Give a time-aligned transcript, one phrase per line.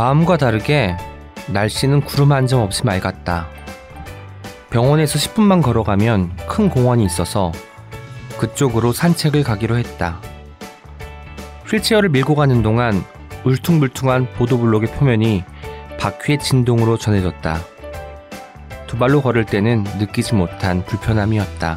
[0.00, 0.96] 마음과 다르게
[1.48, 3.48] 날씨는 구름 한 점 없이 맑았다.
[4.70, 7.52] 병원에서 10분만 걸어가면 큰 공원이 있어서
[8.38, 10.18] 그쪽으로 산책을 가기로 했다.
[11.66, 13.04] 휠체어를 밀고 가는 동안
[13.44, 15.44] 울퉁불퉁한 보도블록의 표면이
[15.98, 17.58] 바퀴의 진동으로 전해졌다.
[18.86, 21.76] 두 발로 걸을 때는 느끼지 못한 불편함이었다.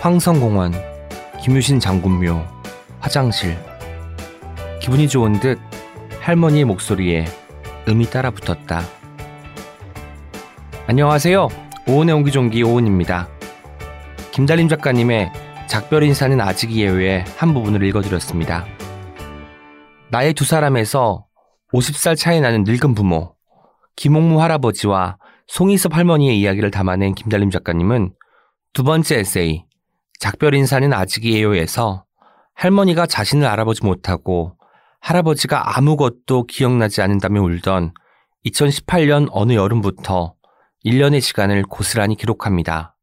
[0.00, 0.72] 황성공원,
[1.42, 2.42] 김유신 장군묘,
[3.00, 3.58] 화장실.
[4.80, 5.58] 기분이 좋은 듯
[6.24, 7.26] 할머니의 목소리에
[7.86, 8.80] 음이 따라 붙었다.
[10.86, 11.48] 안녕하세요.
[11.86, 13.28] 오은의 옹기종기 오은입니다.
[14.32, 15.30] 김달림 작가님의
[15.68, 18.64] 작별 인사는 아직 예외의 한 부분을 읽어드렸습니다.
[20.08, 21.26] 나의 두 사람에서
[21.74, 23.34] 50살 차이 나는 늙은 부모,
[23.96, 25.18] 김옥무 할아버지와
[25.48, 28.14] 송이섭 할머니의 이야기를 담아낸 김달림 작가님은
[28.72, 29.66] 두 번째 에세이,
[30.18, 32.06] 작별 인사는 아직이에요에서
[32.54, 34.56] 할머니가 자신을 알아보지 못하고
[35.04, 37.92] 할아버지가 아무것도 기억나지 않는다며 울던
[38.46, 40.34] 2018년 어느 여름부터
[40.82, 42.96] 1년의 시간을 고스란히 기록합니다.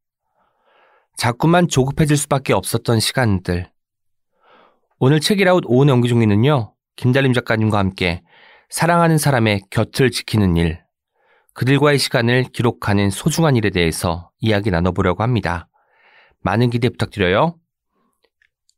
[1.16, 3.70] 자꾸만 조급해질 수밖에 없었던 시간들.
[4.98, 8.22] 오늘 책이라웃 오은 연기중에는요, 김달림 작가님과 함께
[8.68, 10.82] 사랑하는 사람의 곁을 지키는 일,
[11.54, 15.68] 그들과의 시간을 기록하는 소중한 일에 대해서 이야기 나눠보려고 합니다.
[16.40, 17.54] 많은 기대 부탁드려요.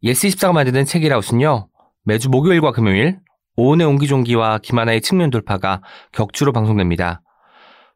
[0.03, 1.71] 예스24가 만드는 책읽아웃은요,
[2.07, 3.19] 매주 목요일과 금요일,
[3.57, 5.81] 오은의 옹기종기와 김하나의 측면 돌파가
[6.13, 7.23] 격주로 방송됩니다.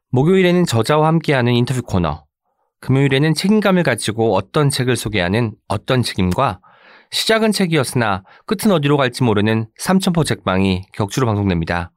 [0.09, 2.25] 목요일에는 저자와 함께하는 인터뷰 코너,
[2.81, 6.59] 금요일에는 책임감을 가지고 어떤 책을 소개하는 어떤 책임과
[7.11, 11.91] 시작은 책이었으나 끝은 어디로 갈지 모르는 삼천포 책방이 격주로 방송됩니다.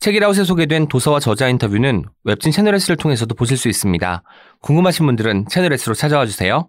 [0.00, 4.22] 책이라웃에 소개된 도서와 저자 인터뷰는 웹진 채널S를 통해서도 보실 수 있습니다.
[4.60, 6.68] 궁금하신 분들은 채널S로 찾아와 주세요.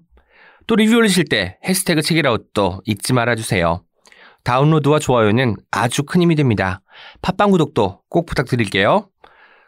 [0.68, 3.84] 또 리뷰 올리실 때 해시태그 책이라웃도 잊지 말아주세요.
[4.46, 6.82] 다운로드와 좋아요는 아주 큰 힘이 됩니다.
[7.22, 9.10] 팟빵 구독도 꼭 부탁드릴게요.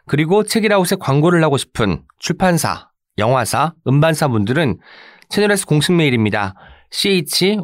[0.06, 2.88] 그리고 책이라웃에 광고를 하고 싶은 출판사,
[3.18, 4.78] 영화사, 음반사 분들은
[5.28, 6.54] 채널S 공식 메일입니다.
[6.90, 7.58] chyes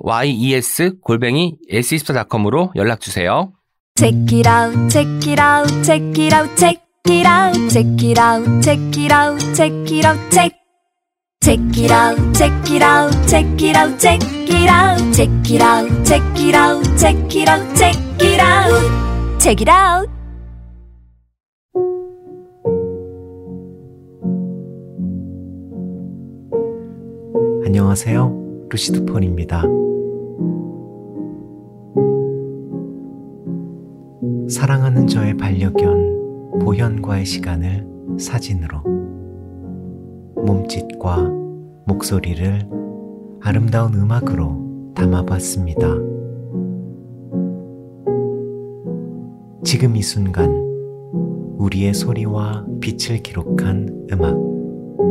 [1.03, 3.53] 골뱅이 s24.com으로 연락 주세요.
[3.97, 8.63] Check it out, check it out, check it out, check it out, check it out,
[8.63, 10.64] check it out, check it out, check.
[11.45, 14.19] Check it out, check it out, check it out, check
[14.49, 19.61] it out, check it out, check it out, check it out, check it out, check
[19.61, 20.09] it out.
[27.67, 28.67] 안녕하세요.
[28.71, 29.65] 루시드 폰입니다.
[34.49, 37.87] 사랑하는 저의 반려견 보현과의 시간을
[38.19, 39.14] 사진으로
[40.37, 41.31] 몸짓과
[41.87, 42.69] 목소리를
[43.41, 45.87] 아름다운 음악으로 담아봤습니다.
[49.65, 50.51] 지금 이 순간
[51.59, 54.37] 우리의 소리와 빛을 기록한 음악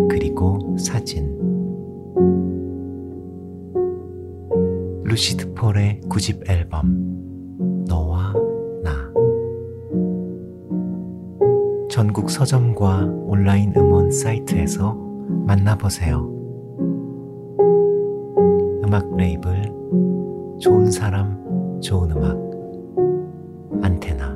[0.09, 1.37] 그리고 사진
[5.03, 8.33] 루시드 폴의 구집 앨범 너와
[8.83, 9.11] 나
[11.89, 15.02] 전국 서점과 온라인 음원 사이트에서
[15.45, 16.29] 만나보세요.
[18.85, 19.71] 음악 레이블
[20.59, 22.37] 좋은 사람 좋은 음악
[23.83, 24.32] 안테나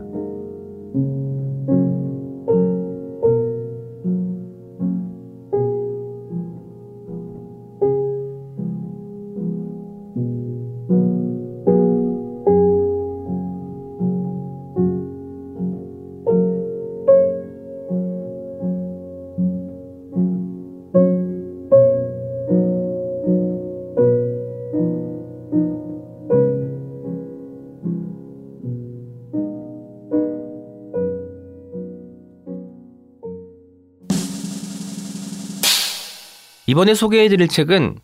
[36.77, 37.97] 이번에 소개해드릴 책은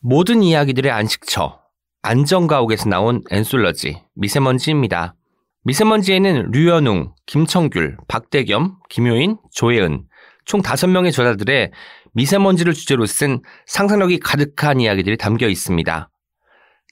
[0.00, 1.60] 모든 이야기들의 안식처,
[2.02, 5.14] 안전가옥에서 나온 앤솔러지, 미세먼지입니다.
[5.62, 10.06] 미세먼지에는 류연웅, 김청귤, 박대겸, 김효인, 조혜은,
[10.44, 11.70] 총 5명의 저자들의
[12.14, 16.10] 미세먼지를 주제로 쓴 상상력이 가득한 이야기들이 담겨 있습니다.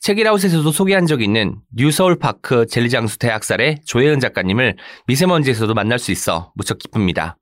[0.03, 4.77] 책이라웃에서도 소개한 적 있는 뉴서울파크 젤리장수 대학살의 조혜은 작가님을
[5.09, 7.39] 미세먼지에서도 만날 수 있어 무척 기쁩니다.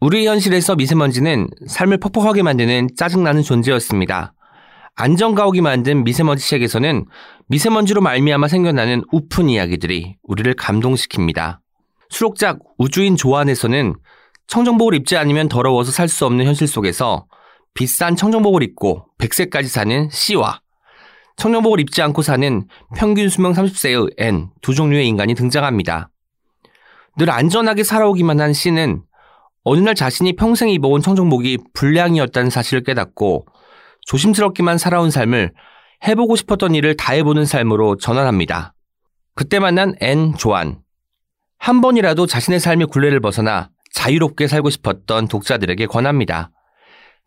[0.00, 4.32] 우리 현실에서 미세먼지는 삶을 퍽퍽하게 만드는 짜증나는 존재였습니다.
[4.96, 7.04] 안전가옥이 만든 미세먼지 책에서는
[7.48, 11.58] 미세먼지로 말미암아 생겨나는 우픈 이야기들이 우리를 감동시킵니다.
[12.08, 13.94] 수록작 우주인 조안에서는
[14.46, 17.26] 청정복을 입지 않으면 더러워서 살 수 없는 현실 속에서
[17.74, 20.60] 비싼 청정복을 입고 100세까지 사는 C와
[21.36, 22.66] 청정복을 입지 않고 사는
[22.96, 26.08] 평균 수명 30세의 N 두 종류의 인간이 등장합니다.
[27.18, 29.02] 늘 안전하게 살아오기만 한 씨는
[29.62, 33.46] 어느 날 자신이 평생 입어온 청정복이 불량이었다는 사실을 깨닫고
[34.06, 35.52] 조심스럽게만 살아온 삶을
[36.06, 38.74] 해보고 싶었던 일을 다 해보는 삶으로 전환합니다.
[39.34, 40.78] 그때 만난 앤 조안.
[41.58, 46.50] 한 번이라도 자신의 삶의 굴레를 벗어나 자유롭게 살고 싶었던 독자들에게 권합니다.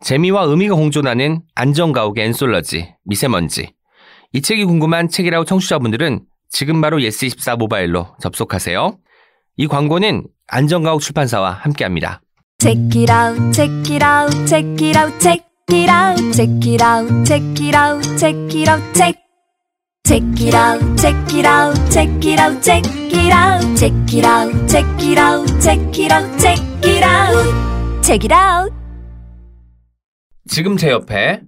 [0.00, 3.72] 재미와 의미가 공존하는 안전가옥의 앤솔러지, 미세먼지.
[4.32, 8.98] 이 책이 궁금한 책읽아웃 청취자분들은 지금 바로 예스24 모바일로 접속하세요.
[9.56, 12.20] 이 광고는 안전가옥 출판사와 함께합니다.
[12.60, 17.26] Check it out, check it out, check it out, check it out, check it out,
[17.26, 19.14] check it out, check it out, check.
[20.06, 24.68] Check it out, check it out, check it out, check it out, check it out,
[24.68, 28.72] check it out, check it out, check it out, check it out.
[30.46, 31.42] 지금 제 옆에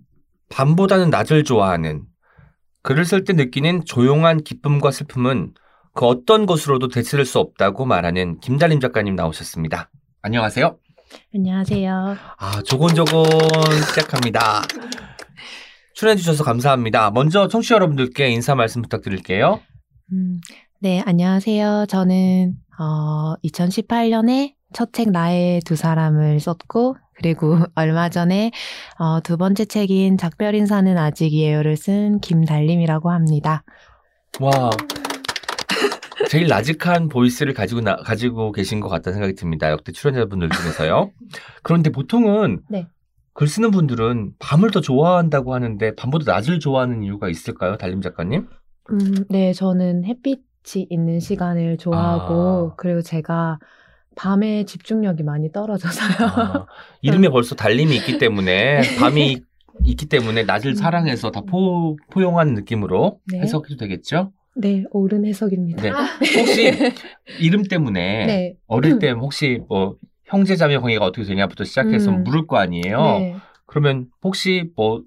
[0.48, 2.04] 밤보다는 낮을 좋아하는
[2.82, 5.54] 글을 쓸 때 느끼는 조용한 기쁨과 슬픔은
[5.94, 9.90] 그 어떤 것으로도 대체될 수 없다고 말하는 김달림 작가님 나오셨습니다.
[10.22, 10.78] 안녕하세요.
[11.34, 12.16] 안녕하세요.
[12.38, 13.24] 아, 조곤조곤
[13.88, 14.62] 시작합니다.
[15.94, 17.10] 출연해주셔서 감사합니다.
[17.10, 19.60] 먼저 청취자 여러분들께 인사 말씀 부탁드릴게요.
[20.12, 20.38] 음,
[20.80, 21.86] 네, 안녕하세요.
[21.88, 28.50] 저는 어, 2018년에 첫 책 나의 두 사람을 썼고 그리고 얼마 전에
[28.98, 33.64] 어, 두 번째 책인 작별 인사는 아직이에요를 쓴 김달림이라고 합니다.
[34.40, 34.50] 와,
[36.28, 39.70] 제일 나직한 보이스를 가지고 나, 가지고 계신 것 같다는 생각이 듭니다.
[39.70, 41.10] 역대 출연자분들 중에서요.
[41.62, 42.86] 그런데 보통은 네.
[43.34, 48.48] 글 쓰는 분들은 밤을 더 좋아한다고 하는데 밤보다 낮을 좋아하는 이유가 있을까요, 달림 작가님?
[48.90, 52.74] 음, 네, 저는 햇빛이 있는 시간을 좋아하고 아.
[52.76, 53.58] 그리고 제가
[54.14, 56.28] 밤에 집중력이 많이 떨어져서요.
[56.28, 56.66] 아,
[57.02, 59.42] 이름에 벌써 달림이 있기 때문에 밤이
[59.84, 60.74] 있기 때문에 낮을 음.
[60.74, 63.40] 사랑해서 다 포, 포용한 느낌으로 네.
[63.40, 64.32] 해석해도 되겠죠?
[64.56, 65.82] 네, 옳은 해석입니다.
[65.82, 65.90] 네.
[66.40, 66.72] 혹시
[67.40, 68.54] 이름 때문에 네.
[68.66, 72.24] 어릴 때 혹시 뭐 형제자매 관계가 어떻게 되냐부터 시작해서 음.
[72.24, 73.00] 물을 거 아니에요.
[73.18, 73.36] 네.
[73.66, 75.02] 그러면 혹시 뭐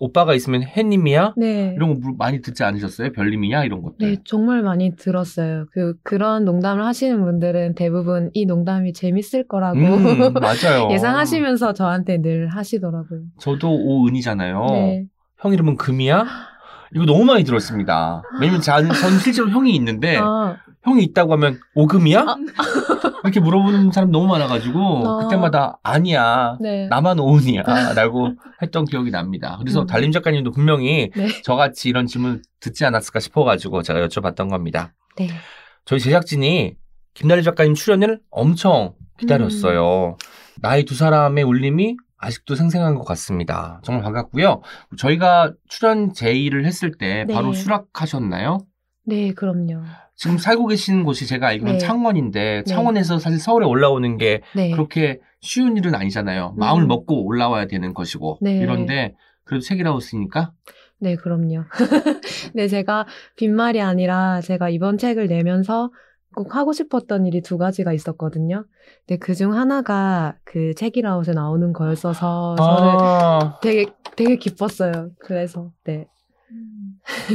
[0.00, 1.34] 오빠가 있으면 해님이야?
[1.36, 1.72] 네.
[1.76, 3.10] 이런 거 물- 많이 듣지 않으셨어요?
[3.12, 3.96] 별님이냐 이런 것들.
[4.08, 5.66] 네, 정말 많이 들었어요.
[5.72, 10.88] 그, 그런 농담을 하시는 분들은 대부분 이 농담이 재밌을 거라고 음, 맞아요.
[10.92, 13.22] 예상하시면서 저한테 늘 하시더라고요.
[13.40, 14.66] 저도 오은이잖아요.
[14.70, 15.04] 네.
[15.38, 16.24] 형 이름은 금이야?
[16.94, 18.22] 이거 너무 많이 들었습니다.
[18.40, 22.24] 왜냐면 저는, 저는 실제로 형이 있는데 아, 형이 있다고 하면 오금이야?
[23.24, 25.18] 이렇게 물어보는 사람 너무 많아가지고 아.
[25.24, 26.56] 그때마다 아니야.
[26.60, 26.86] 네.
[26.88, 27.62] 나만 오은이야.
[27.94, 28.32] 라고
[28.62, 29.56] 했던 기억이 납니다.
[29.60, 29.86] 그래서 음.
[29.86, 31.28] 달림 작가님도 분명히 네.
[31.42, 34.94] 저같이 이런 질문 듣지 않았을까 싶어가지고 제가 여쭤봤던 겁니다.
[35.16, 35.28] 네.
[35.84, 36.74] 저희 제작진이
[37.14, 40.16] 김달림 작가님 출연을 엄청 기다렸어요.
[40.60, 43.80] 나이 두 사람의 울림이 아직도 생생한 것 같습니다.
[43.84, 44.62] 정말 반갑고요.
[44.96, 47.34] 저희가 출연 제의를 했을 때 네.
[47.34, 48.58] 바로 수락하셨나요?
[49.06, 49.82] 네, 그럼요.
[50.16, 51.78] 지금 살고 계시는 곳이 제가 알기로는 네.
[51.78, 52.64] 창원인데 네.
[52.64, 54.70] 창원에서 사실 서울에 올라오는 게 네.
[54.72, 56.54] 그렇게 쉬운 일은 아니잖아요.
[56.56, 56.88] 마음을 음.
[56.88, 58.58] 먹고 올라와야 되는 것이고 네.
[58.58, 59.14] 이런데
[59.44, 60.52] 그래도 책이라고 쓰니까
[61.00, 61.64] 네, 그럼요.
[62.54, 63.06] 네, 제가
[63.36, 65.92] 빈말이 아니라 제가 이번 책을 내면서
[66.38, 68.64] 꼭 하고 싶었던 일이 두 가지가 있었거든요.
[69.06, 73.86] 근데 그 중 하나가 그 책이라웃에 나오는 거였어서 저는 아, 되게
[74.16, 75.10] 되게 기뻤어요.
[75.18, 76.06] 그래서 네.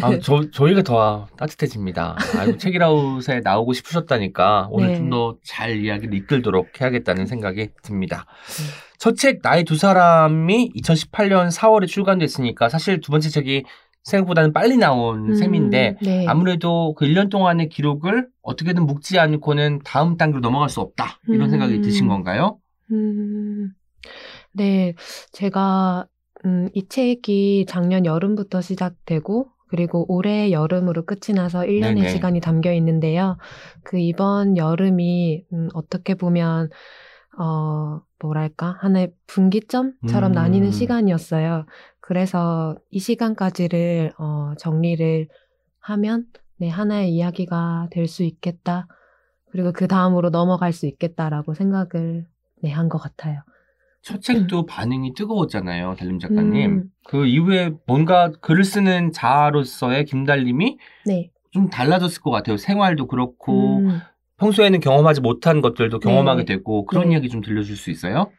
[0.01, 2.15] 아, 저, 저희가 더 따뜻해집니다.
[2.39, 4.97] 아이고, 책이라웃에 나오고 싶으셨다니까 오늘 네.
[4.97, 8.25] 좀더 잘 이야기를 이끌도록 해야겠다는 생각이 듭니다.
[8.47, 8.63] 네.
[8.99, 13.65] 첫책 나의 두 사람이 2018년 4월에 출간됐으니까 사실 두 번째 책이
[14.03, 16.27] 생각보다는 빨리 나온 음, 셈인데 네.
[16.27, 21.19] 아무래도 그 1년 동안의 기록을 어떻게든 묶지 않고는 다음 단계로 넘어갈 수 없다.
[21.27, 21.49] 이런 음.
[21.49, 22.59] 생각이 드신 건가요?
[22.91, 23.71] 음,
[24.51, 24.93] 네,
[25.31, 26.05] 제가
[26.45, 32.09] 음, 이 책이 작년 여름부터 시작되고 그리고 올해 여름으로 끝이 나서 1년의 네네.
[32.09, 33.37] 시간이 담겨 있는데요.
[33.83, 36.69] 그 이번 여름이 음, 어떻게 보면
[37.39, 40.35] 어, 뭐랄까 하나의 분기점처럼 음.
[40.35, 41.65] 나뉘는 시간이었어요.
[42.05, 45.29] 그래서 이 시간까지를 어, 정리를
[45.79, 46.25] 하면
[46.57, 48.87] 네, 하나의 이야기가 될 수 있겠다.
[49.51, 52.25] 그리고 그 다음으로 넘어갈 수 있겠다라고 생각을
[52.61, 53.41] 네, 한 것 같아요.
[54.01, 56.71] 첫 책도 반응이 뜨거웠잖아요, 달림 작가님.
[56.71, 61.31] 음, 그 이후에 뭔가 글을 쓰는 자아로서의 김달림이 네.
[61.51, 62.57] 좀 달라졌을 것 같아요.
[62.57, 63.99] 생활도 그렇고 음,
[64.39, 66.55] 평소에는 경험하지 못한 것들도 경험하게 네.
[66.57, 67.13] 되고 그런 네.
[67.13, 68.29] 이야기 좀 들려줄 수 있어요?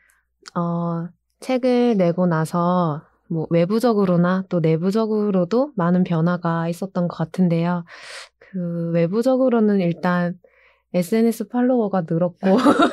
[0.54, 1.08] 어,
[1.40, 3.00] 책을 내고 나서
[3.34, 7.84] 뭐 외부적으로나 또 내부적으로도 많은 변화가 있었던 것 같은데요.
[8.38, 10.34] 그 외부적으로는 일단
[10.94, 12.38] SNS 팔로워가 늘었고,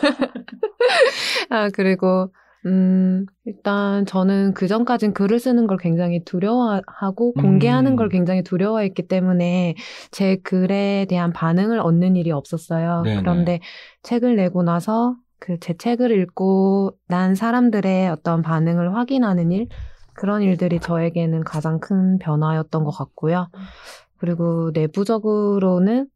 [1.49, 2.31] 아, 그리고
[2.65, 7.95] 음, 일단 저는 그 전까진 글을 쓰는 걸 굉장히 두려워하고 공개하는 음.
[7.95, 9.75] 걸 굉장히 두려워했기 때문에
[10.11, 13.01] 제 글에 대한 반응을 얻는 일이 없었어요.
[13.03, 13.21] 네네.
[13.21, 13.59] 그런데
[14.03, 19.67] 책을 내고 나서 그 제 책을 읽고 난 사람들의 어떤 반응을 확인하는 일,
[20.13, 23.49] 그런 일들이 저에게는 가장 큰 변화였던 것 같고요.
[24.17, 26.07] 그리고 내부적으로는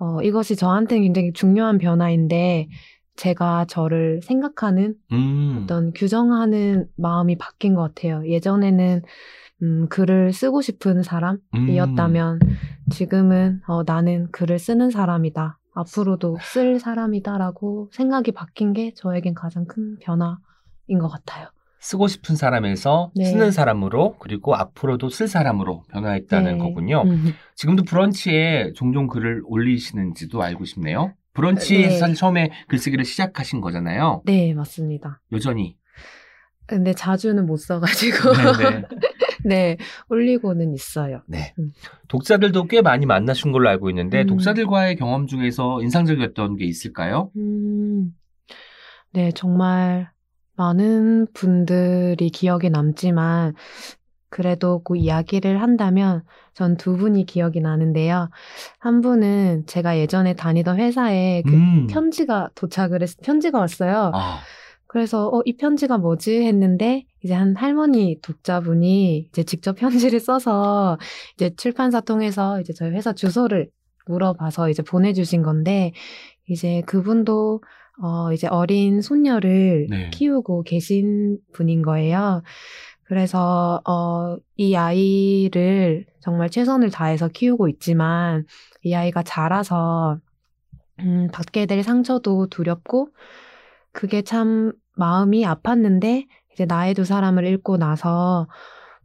[0.00, 2.68] 어, 이것이 저한테는 굉장히 중요한 변화인데
[3.16, 5.60] 제가 저를 생각하는 음.
[5.62, 8.26] 어떤 규정하는 마음이 바뀐 것 같아요.
[8.26, 9.02] 예전에는
[9.62, 12.40] 음, 글을 쓰고 싶은 사람이었다면
[12.90, 15.58] 지금은 어, 나는 글을 쓰는 사람이다.
[15.74, 21.48] 앞으로도 쓸 사람이다라고 생각이 바뀐 게 저에겐 가장 큰 변화인 것 같아요.
[21.86, 23.26] 쓰고 싶은 사람에서 네.
[23.26, 26.58] 쓰는 사람으로 그리고 앞으로도 쓸 사람으로 변화했다는 네.
[26.58, 27.02] 거군요.
[27.06, 27.32] 음.
[27.54, 31.14] 지금도 브런치에 종종 글을 올리시는지도 알고 싶네요.
[31.34, 31.98] 브런치에서 네.
[31.98, 34.22] 사실 처음에 글쓰기를 시작하신 거잖아요.
[34.24, 35.22] 네, 맞습니다.
[35.30, 35.76] 여전히.
[36.66, 38.82] 근데 자주는 못 써가지고 네네.
[39.46, 39.76] 네
[40.08, 41.22] 올리고는 있어요.
[41.28, 41.54] 네.
[41.60, 41.72] 음.
[42.08, 44.26] 독자들도 꽤 많이 만나신 걸로 알고 있는데 음.
[44.26, 47.30] 독자들과의 경험 중에서 인상적이었던 게 있을까요?
[47.36, 48.10] 음,
[49.12, 50.10] 네, 정말
[50.56, 53.54] 많은 분들이 기억에 남지만,
[54.30, 56.22] 그래도 그 이야기를 한다면
[56.54, 58.28] 전 두 분이 기억이 나는데요.
[58.78, 61.86] 한 분은 제가 예전에 다니던 회사에 그 음.
[61.88, 64.10] 편지가 도착을 했, 편지가 왔어요.
[64.14, 64.38] 아,
[64.88, 70.98] 그래서 어, 이 편지가 뭐지 했는데 이제 한 할머니 독자분이 이제 직접 편지를 써서
[71.34, 73.68] 이제 출판사 통해서 이제 저희 회사 주소를
[74.06, 75.92] 물어봐서 이제 보내주신 건데
[76.48, 77.62] 이제 그분도
[78.02, 80.10] 어 이제 어린 손녀를 네.
[80.10, 82.42] 키우고 계신 분인 거예요.
[83.04, 88.46] 그래서 어 이 아이를 정말 최선을 다해서 키우고 있지만
[88.82, 90.18] 이 아이가 자라서
[91.00, 93.10] 음, 받게 될 상처도 두렵고
[93.92, 98.48] 그게 참 마음이 아팠는데 이제 나의 두 사람을 읽고 나서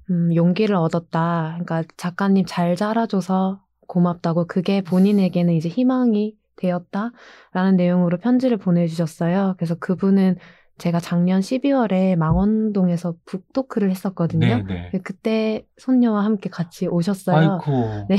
[0.10, 1.58] 음, 용기를 얻었다.
[1.62, 7.12] 그러니까 작가님 잘 자라줘서 고맙다고 그게 본인에게는 이제 희망이 되었다
[7.54, 9.56] 라는 내용으로 편지를 보내주셨어요.
[9.58, 10.38] 그래서 그분은
[10.78, 14.64] 제가 작년 12월에 망원동에서 북토크를 했었거든요.
[14.66, 14.92] 네네.
[15.04, 17.38] 그때 손녀와 함께 같이 오셨어요.
[17.38, 18.08] 아이고.
[18.10, 18.18] 네.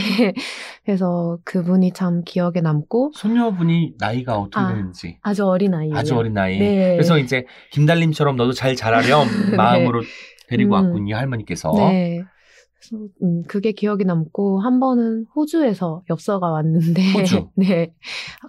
[0.84, 5.18] 그래서 그분이 참 기억에 남고 손녀분이 나이가 어떻게 아, 되는지.
[5.22, 5.96] 아주 어린 아이예요.
[5.96, 6.56] 아주 어린 나이.
[6.56, 6.92] 네.
[6.92, 10.02] 그래서 이제 김달님처럼 너도 잘 자라렴 마음으로
[10.46, 10.84] 데리고 음.
[10.84, 11.72] 왔군요 할머니께서.
[11.74, 12.22] 네.
[12.82, 17.48] 그래서 음, 그게 기억이 남고 한 번은 호주에서 엽서가 왔는데 호주?
[17.54, 17.94] 네.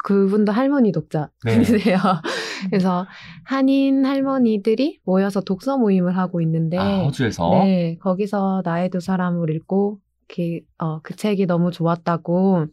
[0.03, 0.91] 그분도 할머니 네.
[0.91, 1.97] 독자분이세요.
[2.69, 3.05] 그래서
[3.43, 7.49] 한인 할머니들이 모여서 독서 모임을 하고 있는데 아 호주에서.
[7.63, 12.67] 네, 거기서 나의 두 사람을 읽고 그, 어, 그 책이 너무 좋았다고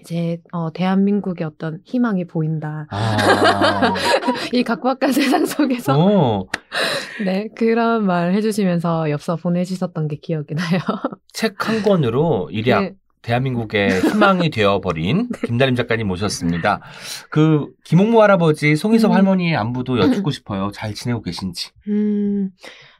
[0.00, 2.86] 이제 어, 대한민국의 어떤 희망이 보인다.
[2.90, 3.94] 아.
[4.54, 6.48] 이 각박한 세상 속에서 오,
[7.24, 10.80] 네 그런 말 해주시면서 엽서 보내주셨던 게 기억이 나요.
[11.32, 12.94] 책 한 권으로 일약 네.
[13.22, 16.80] 대한민국의 희망이 되어버린 김다림 작가님 모셨습니다.
[17.30, 19.16] 그 김홍무 할아버지 송희섭 음.
[19.16, 20.70] 할머니의 안부도 여쭙고 싶어요.
[20.72, 21.70] 잘 지내고 계신지.
[21.88, 22.50] 음,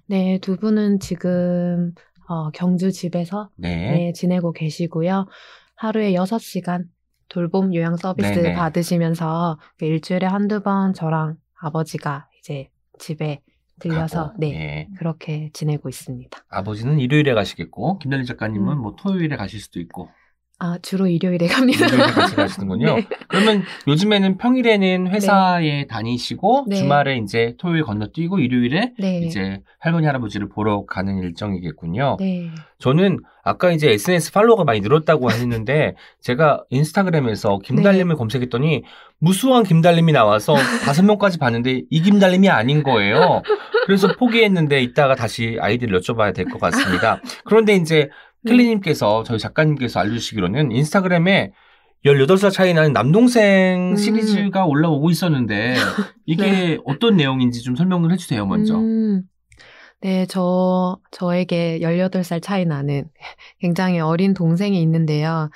[0.06, 1.92] 네, 두 분은 지금
[2.28, 3.90] 어, 경주 집에서 네.
[3.90, 5.26] 네, 지내고 계시고요.
[5.74, 6.84] 하루에 6시간
[7.28, 8.54] 돌봄 요양 서비스 네네.
[8.54, 13.40] 받으시면서 그 일주일에 한두 번 저랑 아버지가 이제 집에
[13.80, 14.88] 들려서 가고, 네, 예.
[14.96, 16.44] 그렇게 지내고 있습니다.
[16.48, 18.82] 아버지는 일요일에 가시겠고 김다림 작가님은 음.
[18.82, 20.08] 뭐 토요일에 가실 수도 있고
[20.64, 21.86] 아, 주로 일요일에 갑니다.
[21.86, 22.94] 일요일에 같이 가시는군요.
[22.94, 23.06] 네.
[23.26, 26.76] 그러면 요즘에는 평일에는 회사에 다니시고 네.
[26.76, 29.18] 주말에 이제 토요일 건너뛰고 일요일에 네.
[29.22, 32.16] 이제 할머니 할아버지를 보러 가는 일정이겠군요.
[32.20, 32.50] 네.
[32.78, 38.84] 저는 아까 이제 SNS 팔로워가 많이 늘었다고 하셨는데 제가 인스타그램에서 김달림을 검색했더니
[39.18, 40.54] 무수한 김달림이 나와서
[40.84, 43.42] 다섯 명까지 봤는데 이 김달림이 아닌 거예요.
[43.86, 47.20] 그래서 포기했는데 이따가 다시 아이디를 여쭤봐야 될 것 같습니다.
[47.44, 48.08] 그런데 이제
[48.46, 51.52] 켈리님께서 저희 작가님께서 알려주시기로는 인스타그램에
[52.04, 53.96] 18살 차이 나는 남동생 음.
[53.96, 55.74] 시리즈가 올라오고 있었는데
[56.26, 58.76] 이게 어떤 내용인지 좀 설명을 해주세요 먼저.
[58.76, 59.22] 음,
[60.00, 63.04] 네, 저, 저에게 18살 차이 나는
[63.60, 65.48] 굉장히 어린 동생이 있는데요.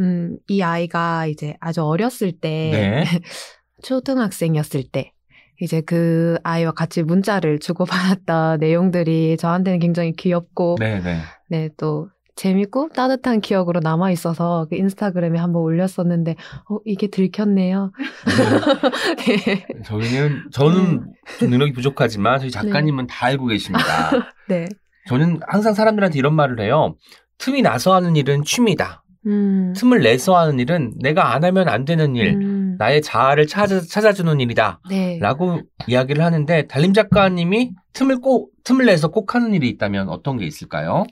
[0.00, 3.04] 음, 이 아이가 이제 아주 어렸을 때, 네.
[3.84, 5.12] 초등학생이었을 때,
[5.60, 11.20] 이제 그 아이와 같이 문자를 주고받았던 내용들이 저한테는 굉장히 귀엽고, 네 네.
[11.48, 16.36] 네, 또 재밌고 따뜻한 기억으로 남아 있어서 그 인스타그램에 한번 올렸었는데,
[16.68, 17.92] 어, 이게 들켰네요.
[19.26, 19.66] 네.
[19.84, 21.04] 저희는 저는
[21.38, 23.84] 좀 능력이 부족하지만 저희 작가님은 다 알고 계십니다.
[24.48, 24.66] 네.
[25.06, 26.96] 저는 항상 사람들한테 이런 말을 해요.
[27.38, 29.04] 틈이 나서 하는 일은 취미다.
[29.26, 29.72] 음.
[29.76, 32.34] 틈을 내서 하는 일은 내가 안 하면 안 되는 일.
[32.34, 32.42] 음.
[32.42, 32.76] 음.
[32.78, 34.80] 나의 자아를 찾아, 찾아주는 일이다.
[34.90, 35.18] 네.
[35.20, 40.46] 라고 이야기를 하는데 달림 작가님이 틈을 꼭 틈을 내서 꼭 하는 일이 있다면 어떤 게
[40.46, 41.04] 있을까요?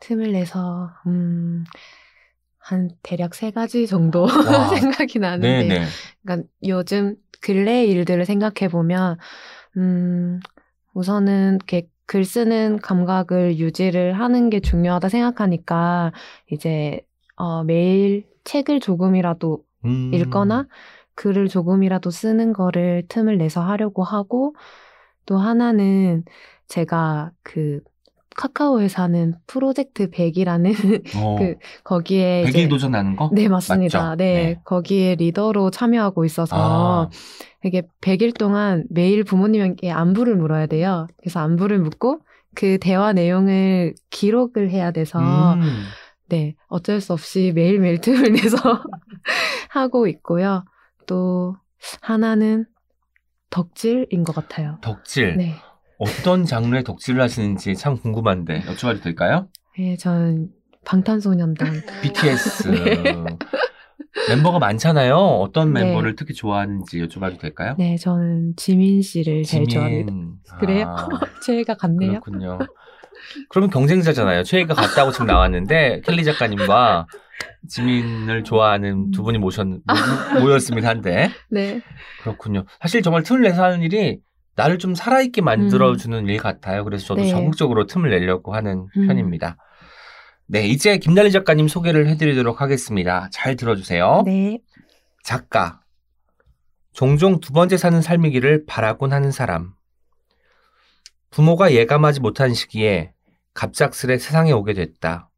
[0.00, 1.64] 틈을 내서 음,
[2.58, 4.26] 한 대략 세 가지 정도 와.
[4.76, 5.86] 생각이 나는데 네네.
[6.22, 9.18] 그러니까 요즘 근래 일들을 생각해 보면
[9.76, 10.40] 음,
[10.94, 16.12] 우선은 이렇게 글 쓰는 감각을 유지를 하는 게 중요하다 생각하니까
[16.50, 17.00] 이제
[17.36, 20.14] 어, 매일 책을 조금이라도 음.
[20.14, 20.66] 읽거나
[21.14, 24.54] 글을 조금이라도 쓰는 거를 틈을 내서 하려고 하고
[25.26, 26.24] 또 하나는
[26.68, 27.80] 제가 그
[28.36, 33.30] 카카오 회사는 프로젝트 100이라는 어, 그 거기에 백일 이제 도전하는 거?
[33.32, 34.14] 네 맞습니다.
[34.16, 34.60] 네, 네.
[34.64, 37.10] 거기에 리더로 참여하고 있어서 아,
[37.64, 41.06] 이게 100일 동안 매일 부모님에게 안부를 물어야 돼요.
[41.18, 42.20] 그래서 안부를 묻고
[42.54, 45.18] 그 대화 내용을 기록을 해야 돼서
[45.54, 45.84] 음.
[46.28, 48.56] 네, 어쩔 수 없이 매일매일 틈을 내서
[49.70, 50.64] 하고 있고요.
[51.06, 51.56] 또
[52.00, 52.66] 하나는
[53.50, 54.78] 덕질인 것 같아요.
[54.82, 55.36] 덕질.
[55.36, 55.54] 네.
[55.98, 59.48] 어떤 장르의 덕질을 하시는지 참 궁금한데 여쭤봐도 될까요?
[59.78, 60.48] 네, 저는
[60.84, 61.82] 방탄소년단.
[62.02, 63.02] BTS 네.
[64.28, 65.14] 멤버가 많잖아요.
[65.16, 65.84] 어떤 네.
[65.84, 67.74] 멤버를 특히 좋아하는지 여쭤봐도 될까요?
[67.78, 70.10] 네, 저는 지민 씨를 제일 좋아합니다.
[70.10, 70.34] 지민.
[70.58, 70.86] 그래요?
[70.96, 71.08] 아,
[71.44, 72.20] 최애가 같네요.
[72.20, 72.58] 그렇군요.
[73.48, 74.42] 그러면 경쟁자잖아요.
[74.44, 77.06] 최애가 같다고 지금 나왔는데 켈리 작가님과
[77.68, 79.80] 지민을 좋아하는 두 분이 모셨 모-
[80.40, 81.80] 모였습니다 한데 네.
[82.22, 82.64] 그렇군요.
[82.80, 84.20] 사실 정말 틈을 내서 하는 일이
[84.56, 86.82] 나를 좀 살아있게 만들어주는 일 같아요.
[86.84, 87.30] 그래서 저도 네.
[87.30, 89.06] 적극적으로 틈을 내려고 하는 음.
[89.06, 89.58] 편입니다.
[90.46, 93.28] 네, 이제 김달리 작가님 소개를 해드리도록 하겠습니다.
[93.32, 94.22] 잘 들어주세요.
[94.24, 94.58] 네.
[95.22, 95.80] 작가.
[96.92, 99.74] 종종 두 번째 사는 삶이기를 바라곤 하는 사람.
[101.30, 103.12] 부모가 예감하지 못한 시기에
[103.52, 105.30] 갑작스레 세상에 오게 됐다.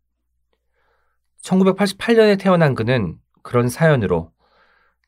[1.42, 4.30] 1988년에 태어난 그는 그런 사연으로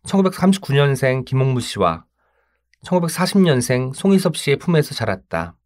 [0.05, 2.05] 1939년생 김홍무 씨와
[2.85, 5.57] 1940년생 송희섭 씨의 품에서 자랐다.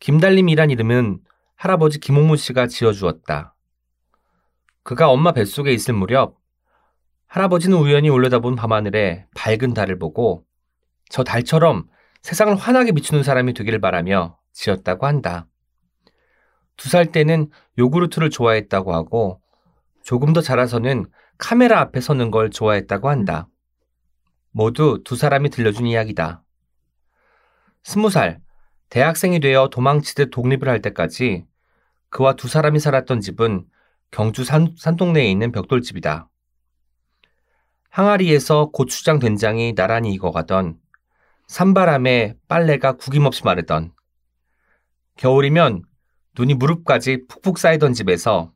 [0.00, 1.20] 김달림이란 이름은
[1.54, 3.54] 할아버지 김홍무 씨가 지어주었다.
[4.82, 6.36] 그가 엄마 뱃속에 있을 무렵
[7.26, 10.44] 할아버지는 우연히 올려다본 밤하늘에 밝은 달을 보고
[11.08, 11.88] 저 달처럼
[12.22, 15.46] 세상을 환하게 비추는 사람이 되기를 바라며 지었다고 한다.
[16.76, 19.40] 두 살 때는 요구르트를 좋아했다고 하고
[20.02, 21.06] 조금 더 자라서는
[21.38, 23.48] 카메라 앞에 서는 걸 좋아했다고 한다.
[24.56, 26.42] 모두 두 사람이 들려준 이야기다.
[27.84, 28.40] 스무 살,
[28.88, 31.44] 대학생이 되어 도망치듯 독립을 할 때까지
[32.08, 33.66] 그와 두 사람이 살았던 집은
[34.10, 36.30] 경주 산, 산동네에 있는 벽돌집이다.
[37.90, 40.78] 항아리에서 고추장 된장이 나란히 익어가던
[41.48, 43.92] 산바람에 빨래가 구김없이 마르던
[45.16, 45.82] 겨울이면
[46.38, 48.54] 눈이 무릎까지 푹푹 쌓이던 집에서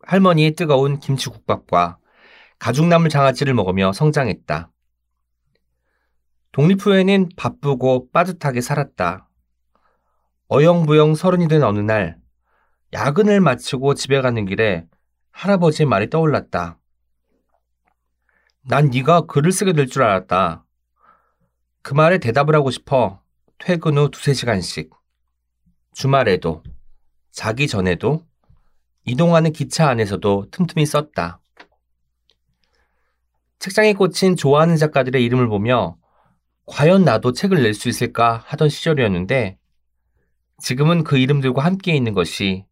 [0.00, 1.98] 할머니의 뜨거운 김치국밥과
[2.58, 4.70] 가죽나물 장아찌를 먹으며 성장했다.
[6.56, 9.28] 독립 후에는 바쁘고 빠듯하게 살았다.
[10.48, 12.16] 어영부영 서른이 된 어느 날
[12.94, 14.86] 야근을 마치고 집에 가는 길에
[15.32, 16.78] 할아버지의 말이 떠올랐다.
[18.62, 20.64] 난 네가 글을 쓰게 될 줄 알았다.
[21.82, 23.20] 그 말에 대답을 하고 싶어
[23.58, 24.88] 퇴근 후 두세 시간씩
[25.92, 26.62] 주말에도
[27.32, 28.24] 자기 전에도
[29.04, 31.38] 이동하는 기차 안에서도 틈틈이 썼다.
[33.58, 35.98] 책장에 꽂힌 좋아하는 작가들의 이름을 보며
[36.66, 39.58] 과연 나도 책을 낼 수 있을까 하던 시절이었는데
[40.58, 42.64] 지금은 그 이름들과 함께 있는 것이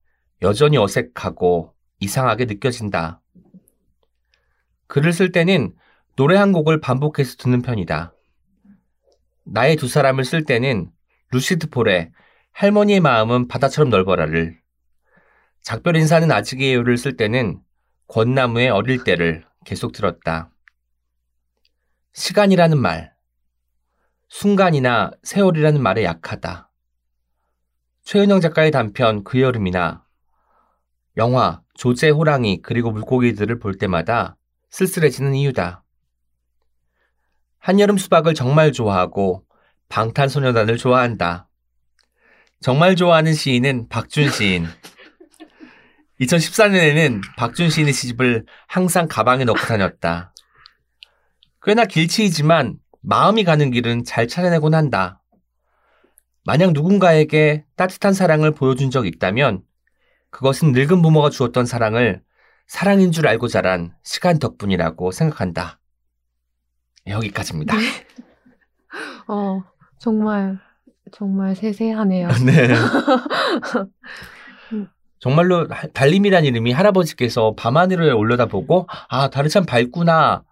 [0.43, 3.21] 여전히 어색하고 이상하게 느껴진다.
[4.89, 5.75] 글을 쓸 때는
[6.17, 8.13] 노래 한 곡을 반복해서 듣는 편이다.
[9.45, 10.91] 나의 두 사람을 쓸 때는
[11.31, 12.11] 루시드 폴의
[12.53, 14.61] 할머니의 마음은 바다처럼 넓어라를,
[15.61, 17.61] 작별 인사는 아직이에요를 쓸 때는
[18.07, 20.51] 권나무의 어릴 때를 계속 들었다.
[22.13, 23.14] 시간이라는 말,
[24.35, 26.69] 순간이나 세월이라는 말에 약하다.
[28.03, 30.05] 최은영 작가의 단편 그 여름이나
[31.17, 34.37] 영화 조제 호랑이 그리고 물고기들을 볼 때마다
[34.71, 35.85] 쓸쓸해지는 이유다.
[37.61, 39.45] 한여름 수박을 정말 좋아하고
[39.89, 41.49] 방탄소년단을 좋아한다.
[42.61, 44.67] 정말 좋아하는 시인은 박준 시인.
[46.21, 50.35] 2014년에는 박준 시인의 시집을 항상 가방에 넣고 다녔다.
[51.63, 55.21] 꽤나 길치이지만 마음이 가는 길은 잘 찾아내곤 한다.
[56.45, 59.63] 만약 누군가에게 따뜻한 사랑을 보여준 적 있다면
[60.31, 62.23] 그것은 늙은 부모가 주었던 사랑을
[62.67, 65.79] 사랑인 줄 알고 자란 시간 덕분이라고 생각한다.
[67.07, 67.77] 여기까지입니다.
[69.29, 69.63] 어,
[69.99, 70.59] 정말,
[71.13, 72.29] 정말 세세하네요.
[72.47, 72.69] 네.
[75.19, 80.45] 정말로 하- 달림이란 이름이 할아버지께서 밤하늘에 올려다보고 아 달이 참 밝구나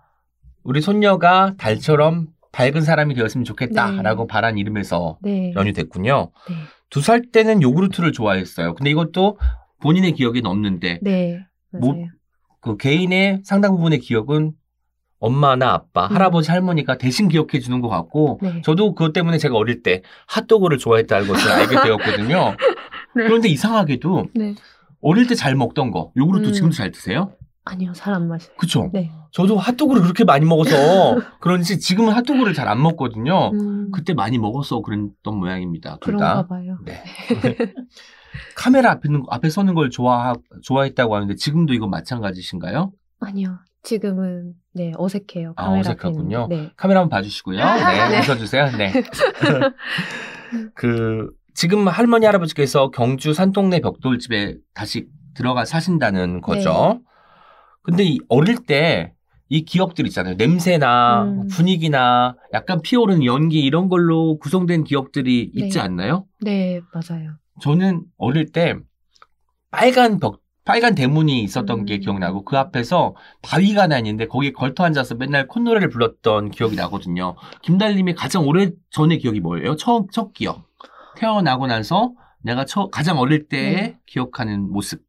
[0.63, 4.27] 우리 손녀가 달처럼 밝은 사람이 되었으면 좋겠다라고 네.
[4.29, 5.53] 바란 이름에서 네.
[5.57, 6.31] 연유됐군요.
[6.49, 6.55] 네.
[6.91, 8.75] 두살 때는 요구르트를 좋아했어요.
[8.75, 9.39] 근데 이것도
[9.81, 11.41] 본인의 기억에는 없는데 네.
[11.71, 11.97] 뭐-.
[12.61, 14.53] 그 개인의 상당 부분의 기억은
[15.19, 16.15] 엄마나 아빠, 음.
[16.15, 18.61] 할아버지, 할머니가 대신 기억해 주는 것 같고 네.
[18.63, 22.51] 저도 그것 때문에 제가 어릴 때 핫도그를 좋아했다는 것을 알게 되었거든요.
[23.17, 23.25] 네.
[23.25, 24.55] 그런데 이상하게도 네.
[25.01, 26.53] 어릴 때 잘 먹던 거 요구르트 음.
[26.53, 27.33] 지금도 잘 드세요?
[27.65, 28.55] 아니요, 잘 안 마셔요.
[28.59, 28.91] 그쵸?
[28.93, 29.11] 네.
[29.33, 30.75] 저도 핫도그를 그렇게 많이 먹어서
[31.41, 33.51] 그런지 지금은 핫도그를 잘 안 먹거든요.
[33.53, 35.99] 음, 그때 많이 먹어서 그랬던 모양입니다.
[36.01, 36.47] 둘 그런가 다.
[36.47, 36.79] 봐요.
[36.85, 37.03] 네.
[38.57, 42.93] 카메라 앞에, 있는- 앞에 서는 걸 좋아, 좋아했다고 하는데 지금도 이건 마찬가지신가요?
[43.21, 43.59] 아니요.
[43.83, 45.55] 지금은 네 어색해요.
[45.57, 46.47] 아, 어색하군요.
[46.49, 46.71] 네.
[46.77, 47.57] 카메라 한번 봐주시고요.
[47.65, 48.21] 네, 네.
[48.21, 48.71] 웃어주세요.
[48.79, 48.93] 네.
[50.75, 56.99] 그, 지금 할머니, 할아버지께서 경주 산동네 벽돌집에 다시 들어가 사신다는 거죠.
[56.99, 57.01] 네.
[57.83, 59.13] 근데 이 어릴 때
[59.53, 60.37] 이 기억들 있잖아요.
[60.37, 61.47] 냄새나 음.
[61.49, 65.81] 분위기나 약간 피어오르는 연기 이런 걸로 구성된 기억들이 있지 네.
[65.81, 66.25] 않나요?
[66.41, 67.33] 네, 맞아요.
[67.61, 68.77] 저는 어릴 때
[69.71, 71.85] 빨간 벽, 빨간 대문이 있었던 음.
[71.85, 77.37] 게 기억나고 그 앞에서 바위가 하나 있는데 거기에 걸터 앉아서 맨날 콧노래를 불렀던 기억이 나거든요.
[77.61, 79.77] 김달님이 가장 오래 전의 기억이 뭐예요?
[79.77, 80.65] 처음, 첫 기억.
[81.19, 83.99] 태어나고 나서 내가 처, 가장 어릴 때 네.
[84.07, 85.03] 기억하는 모습.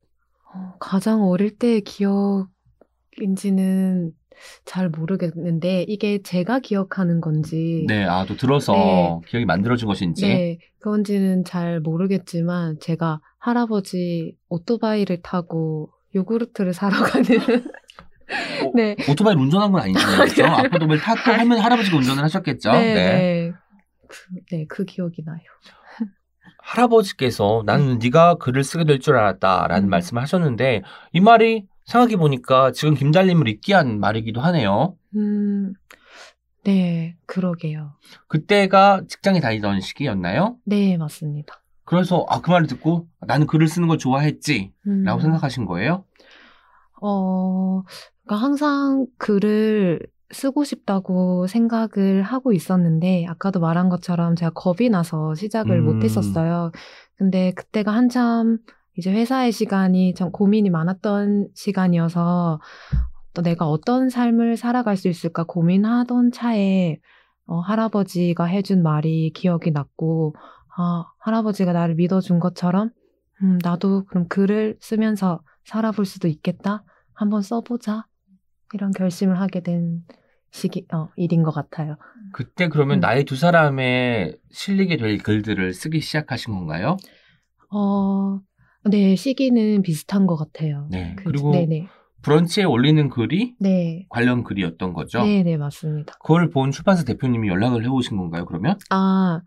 [0.53, 1.81] 어, 가장 어릴 때의
[3.15, 4.11] 기억인지는
[4.65, 9.19] 잘 모르겠는데 이게 제가 기억하는 건지 네, 아, 또 들어서 네.
[9.27, 10.27] 기억이 만들어진 것인지.
[10.27, 17.25] 네, 그건지는 잘 모르겠지만 제가 할아버지 오토바이를 타고 요구르트를 사러 가는
[18.63, 18.95] 어, 네.
[19.09, 20.17] 오토바이를 운전한 건 아니잖아요.
[20.33, 20.45] 그렇죠?
[20.45, 22.71] 아빠도 타고 하면 할아버지가 운전을 하셨겠죠?
[22.71, 23.51] 네, 네.
[24.07, 24.17] 그,
[24.51, 25.39] 네, 그 기억이 나요.
[26.59, 29.89] 할아버지께서 나는 네가 글을 쓰게 될 줄 알았다라는 음.
[29.89, 34.95] 말씀을 하셨는데 이 말이 생각해 보니까 지금 김달님을 잊게 한 말이기도 하네요.
[35.15, 35.73] 음,
[36.63, 37.93] 네, 그러게요.
[38.27, 40.57] 그때가 직장에 다니던 시기였나요?
[40.65, 41.61] 네, 맞습니다.
[41.85, 46.05] 그래서 아 그 말을 듣고 나는 글을 쓰는 걸 좋아했지라고 음, 생각하신 거예요?
[47.01, 47.83] 어,
[48.25, 49.99] 그러니까 항상 글을
[50.31, 55.85] 쓰고 싶다고 생각을 하고 있었는데, 아까도 말한 것처럼 제가 겁이 나서 시작을 음.
[55.85, 56.71] 못 했었어요.
[57.17, 58.57] 근데 그때가 한참
[58.97, 62.59] 이제 회사의 시간이 좀 고민이 많았던 시간이어서,
[63.33, 66.99] 또 내가 어떤 삶을 살아갈 수 있을까 고민하던 차에,
[67.45, 70.35] 어, 할아버지가 해준 말이 기억이 났고,
[70.77, 72.91] 아, 할아버지가 나를 믿어준 것처럼,
[73.41, 76.83] 음, 나도 그럼 글을 쓰면서 살아볼 수도 있겠다?
[77.13, 78.05] 한번 써보자.
[78.73, 80.03] 이런 결심을 하게 된
[80.51, 81.97] 시기, 어, 일인 것 같아요.
[82.31, 83.01] 그때 그러면 음.
[83.01, 86.97] 나의 두 사람에 실리게 될 글들을 쓰기 시작하신 건가요?
[87.71, 88.39] 어,
[88.85, 90.87] 네, 시기는 비슷한 것 같아요.
[90.91, 91.13] 네.
[91.17, 91.87] 그- 그리고 네네.
[92.21, 94.05] 브런치에 올리는 글이 네.
[94.09, 95.23] 관련 글이었던 거죠?
[95.23, 96.13] 네 네, 맞습니다.
[96.21, 98.77] 그걸 본 출판사 대표님이 연락을 해오신 건가요, 그러면?
[98.89, 99.41] 아,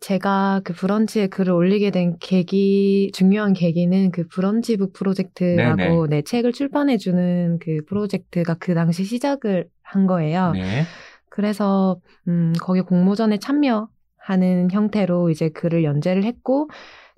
[0.00, 6.06] 제가 그 브런치에 글을 올리게 된 계기, 중요한 계기는 그 브런치북 프로젝트라고 네네.
[6.08, 10.52] 네, 책을 출판해주는 그 프로젝트가 그 당시 시작을 한 거예요.
[10.52, 10.82] 네.
[11.28, 16.68] 그래서 음, 거기 공모전에 참여하는 형태로 이제 글을 연재를 했고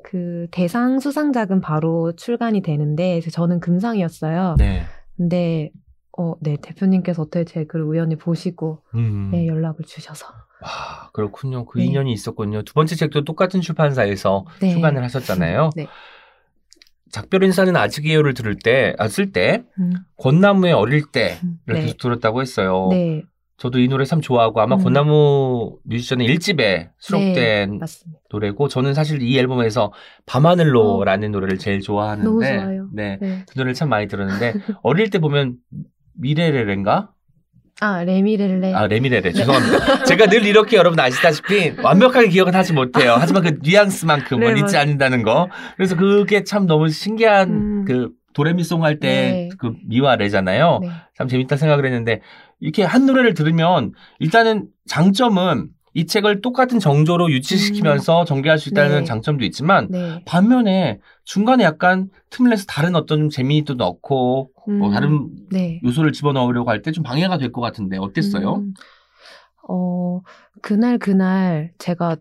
[0.05, 4.57] 그 대상 수상작은 바로 출간이 되는데 저는 금상이었어요.
[4.59, 4.83] 네.
[5.17, 5.73] 근데
[6.17, 9.31] 어, 네 대표님께서 어떻게 제 글을 우연히 보시고 음.
[9.33, 10.27] 네, 연락을 주셔서
[10.61, 11.65] 와, 그렇군요.
[11.65, 11.87] 그 네.
[11.87, 12.63] 인연이 있었군요.
[12.63, 14.73] 두 번째 책도 똑같은 출판사에서 네.
[14.73, 15.71] 출간을 하셨잖아요.
[15.77, 15.89] 네.
[17.11, 21.83] 작별 인사는 아직이에요를 들을 때, 아, 쓸 때, 음, 권나무의 어릴 때를 네.
[21.83, 22.89] 계속 들었다고 했어요.
[22.91, 23.23] 네,
[23.57, 24.83] 저도 이 노래 참 좋아하고 아마 음.
[24.83, 28.21] 권나무 뮤지션의 1집에 수록된 맞습니다.
[28.31, 29.93] 노래고 저는 사실 이 앨범에서
[30.27, 32.89] 밤하늘로라는 노래를 제일 좋아하는데 어.
[32.93, 33.19] 네.
[33.21, 33.45] 네.
[33.49, 35.55] 그 노래를 참 많이 들었는데 어릴 때 보면
[36.19, 37.11] 미래레레인가?
[37.81, 38.73] 아 레미렐레.
[38.73, 40.05] 아 레미레레 죄송합니다.
[40.05, 43.17] 제가 늘 이렇게 여러분 아시다시피 완벽하게 기억은 하지 못해요.
[43.19, 45.49] 하지만 그 뉘앙스만큼은 네, 잊지 맞- 않는다는 거.
[45.77, 47.85] 그래서 그게 참 너무 신기한 음.
[47.85, 49.49] 그 도레미송 할때 네.
[49.59, 50.81] 그 미와 레잖아요.
[50.83, 50.89] 네.
[51.17, 52.21] 참 재밌다 생각을 했는데
[52.61, 59.05] 이렇게 한 노래를 들으면 일단은 장점은 이 책을 똑같은 정조로 유치시키면서 전개할 수 있다는 네.
[59.05, 60.23] 장점도 있지만 네.
[60.27, 65.81] 반면에 중간에 약간 틈을 내서 다른 어떤 좀 재미도 넣고 뭐 음, 다른 네.
[65.85, 68.57] 요소를 집어넣으려고 할 때 좀 방해가 될 것 같은데 어땠어요?
[68.57, 68.75] 음,
[69.69, 70.21] 어,
[70.63, 72.17] 그날 그날 제가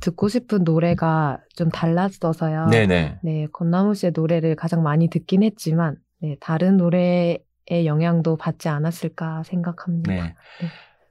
[0.00, 2.66] 듣고 싶은 노래가 좀 달랐어서요.
[2.70, 3.18] 네네.
[3.22, 7.40] 네, 권나무 씨의 노래를 가장 많이 듣긴 했지만, 네, 다른 노래의
[7.84, 10.12] 영향도 받지 않았을까 생각합니다.
[10.12, 10.34] 네.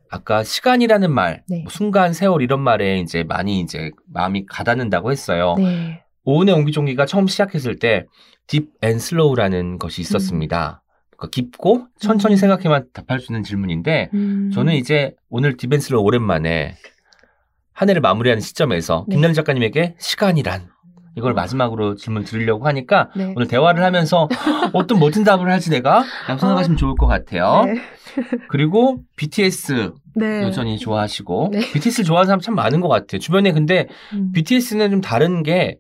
[0.10, 1.62] 아까 시간이라는 말, 네.
[1.64, 5.56] 뭐 순간, 세월 이런 말에 이제 많이 이제 마음이 가닿는다고 했어요.
[5.58, 6.04] 네.
[6.24, 8.06] 오은의 옹기종기가 처음 시작했을 때
[8.48, 10.82] Deep and Slow라는 것이 있었습니다.
[11.18, 14.52] 그러니까 깊고 천천히 생각해만 답할 수 있는 질문인데 음.
[14.54, 16.76] 저는 이제 오늘 Deep and Slow를 오랜만에
[17.78, 19.16] 한 해를 마무리하는 시점에서 네.
[19.16, 20.68] 김달님 작가님에게 시간이란
[21.16, 23.32] 이걸 마지막으로 질문 드리려고 하니까 네.
[23.36, 24.28] 오늘 대화를 하면서
[24.74, 27.66] 어떤 멋진 답을 할지 내가 라고 생각하시면 좋을 것 같아요.
[27.66, 27.76] 네.
[28.50, 30.42] 그리고 BTS 네.
[30.42, 31.60] 여전히 좋아하시고 네.
[31.72, 33.20] BTS를 좋아하는 사람 참 많은 것 같아요.
[33.20, 34.32] 주변에 근데 음.
[34.32, 35.78] BTS는 좀 다른 게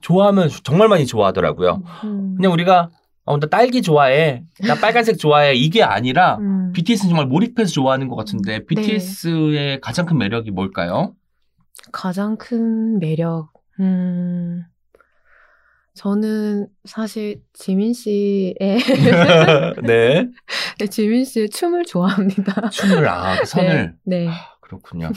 [0.00, 1.80] 좋아하면 정말 많이 좋아하더라고요.
[2.02, 2.34] 음.
[2.34, 2.90] 그냥 우리가
[3.24, 6.72] 어, 나 딸기 좋아해, 나 빨간색 좋아해 이게 아니라 음.
[6.72, 11.14] BTS는 정말 몰입해서 좋아하는 것 같은데 BTS의 가장 큰 매력이 뭘까요?
[11.92, 13.52] 가장 큰 매력.
[13.80, 14.64] 음.
[15.94, 18.54] 저는 사실 지민 씨의
[19.82, 20.28] 네.
[20.78, 22.68] 네, 지민 씨의 춤을 좋아합니다.
[22.68, 24.26] 춤을 아, 그 선을 네.
[24.26, 24.30] 네.
[24.60, 25.10] 그렇군요.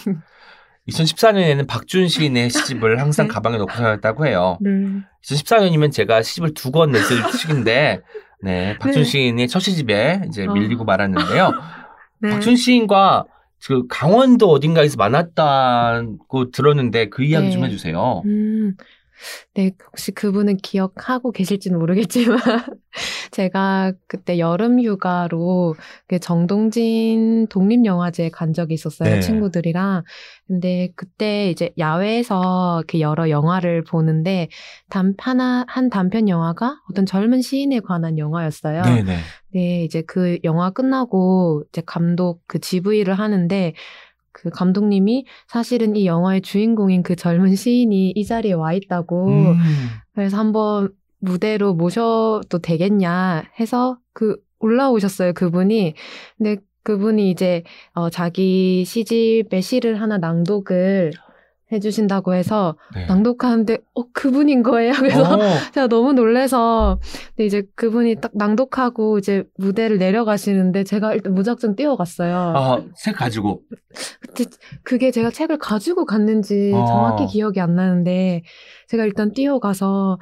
[0.87, 3.33] 2014년에는 박준 시인의 시집을 항상 네.
[3.33, 4.57] 가방에 넣고 다녔다고 해요.
[4.61, 4.71] 네.
[5.25, 8.01] 2014년이면 제가 시집을 두 권 냈을 시기인데,
[8.41, 9.03] 네, 박준 네.
[9.03, 10.53] 시인의 첫 시집에 이제 어.
[10.53, 11.51] 밀리고 말았는데요.
[12.21, 12.29] 네.
[12.29, 13.25] 박준 시인과
[13.65, 17.51] 그 강원도 어딘가에서 만났다고 들었는데 그 이야기 네.
[17.51, 18.23] 좀 해주세요.
[18.25, 18.75] 음,
[19.53, 22.37] 네, 혹시 그분은 기억하고 계실지는 모르겠지만,
[23.31, 25.75] 제가 그때 여름 휴가로
[26.07, 29.19] 그 정동진 독립영화제에 간 적이 있었어요, 네.
[29.19, 30.03] 친구들이랑.
[30.47, 34.49] 근데 그때 이제 야외에서 이렇게 여러 영화를 보는데,
[34.89, 38.81] 단, 하나, 한 단편 영화가 어떤 젊은 시인에 관한 영화였어요.
[38.83, 39.17] 네 네.
[39.51, 43.73] 네, 이제 그 영화 끝나고 이제 감독 그 GV를 하는데
[44.41, 49.57] 그 감독님이 사실은 이 영화의 주인공인 그 젊은 시인이 이 자리에 와 있다고 음.
[50.13, 55.93] 그래서 한번 무대로 모셔도 되겠냐 해서 그 올라오셨어요, 그분이.
[56.37, 61.11] 근데 그분이 이제 어 자기 시집의 시를 하나 낭독을
[61.71, 63.05] 해주신다고 해서 네.
[63.05, 64.93] 낭독하는데 어 그분인 거예요.
[64.99, 65.39] 그래서 어,
[65.73, 72.35] 제가 너무 놀래서 근데 이제 그분이 딱 낭독하고 이제 무대를 내려가시는데 제가 일단 무작정 뛰어갔어요.
[72.35, 73.61] 아, 책 가지고.
[74.21, 74.45] 그때
[74.83, 76.85] 그게 제가 책을 가지고 갔는지 어.
[76.85, 78.43] 정확히 기억이 안 나는데
[78.87, 80.17] 제가 일단 뛰어가서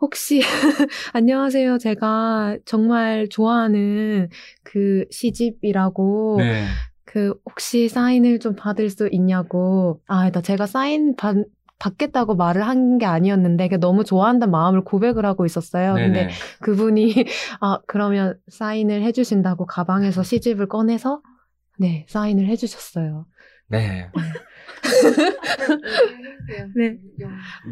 [0.00, 0.40] 혹시
[1.12, 1.78] 안녕하세요.
[1.78, 4.28] 제가 정말 좋아하는
[4.62, 6.66] 그 시집이라고 네.
[7.10, 11.36] 그 혹시 사인을 좀 받을 수 있냐고 아, 나 제가 사인 받
[11.78, 15.94] 받겠다고 말을 한 게 아니었는데 너무 좋아한다는 마음을 고백을 하고 있었어요.
[15.94, 16.32] 근데 네네.
[16.60, 17.14] 그분이
[17.62, 21.22] 아 그러면 사인을 해주신다고 가방에서 시집을 꺼내서
[21.78, 23.24] 네 사인을 해주셨어요.
[23.68, 24.10] 네.
[26.74, 26.96] 네.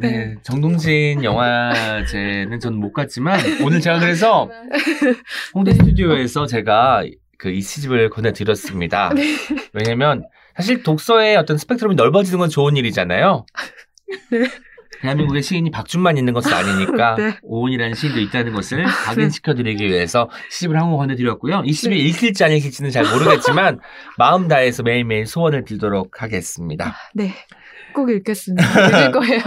[0.01, 0.35] 네.
[0.43, 4.51] 정동진 영화제는 저는 못 갔지만 오늘 제가 그래서
[5.55, 7.05] 홍대 스튜디오에서 제가
[7.39, 9.11] 그 이 시집을 권해드렸습니다.
[9.73, 10.25] 왜냐면
[10.57, 13.47] 사실 독서의 어떤 스펙트럼이 넓어지는 건 좋은 일이잖아요.
[14.31, 14.49] 네.
[15.03, 17.37] 대한민국의 시인이 박준만 있는 것은 아니니까 네.
[17.43, 21.63] 오은이라는 시인도 있다는 것을 각인시켜드리기 위해서 시집을 한 권 권해드렸고요.
[21.67, 22.01] 이 시집이 네.
[22.03, 23.81] 읽힐지 안 읽힐지는 잘 모르겠지만
[24.17, 26.95] 마음 다해서 매일매일 소원을 빌도록 하겠습니다.
[27.15, 27.35] 네.
[27.95, 28.89] 꼭 읽겠습니다.
[28.89, 29.41] 읽을 거예요.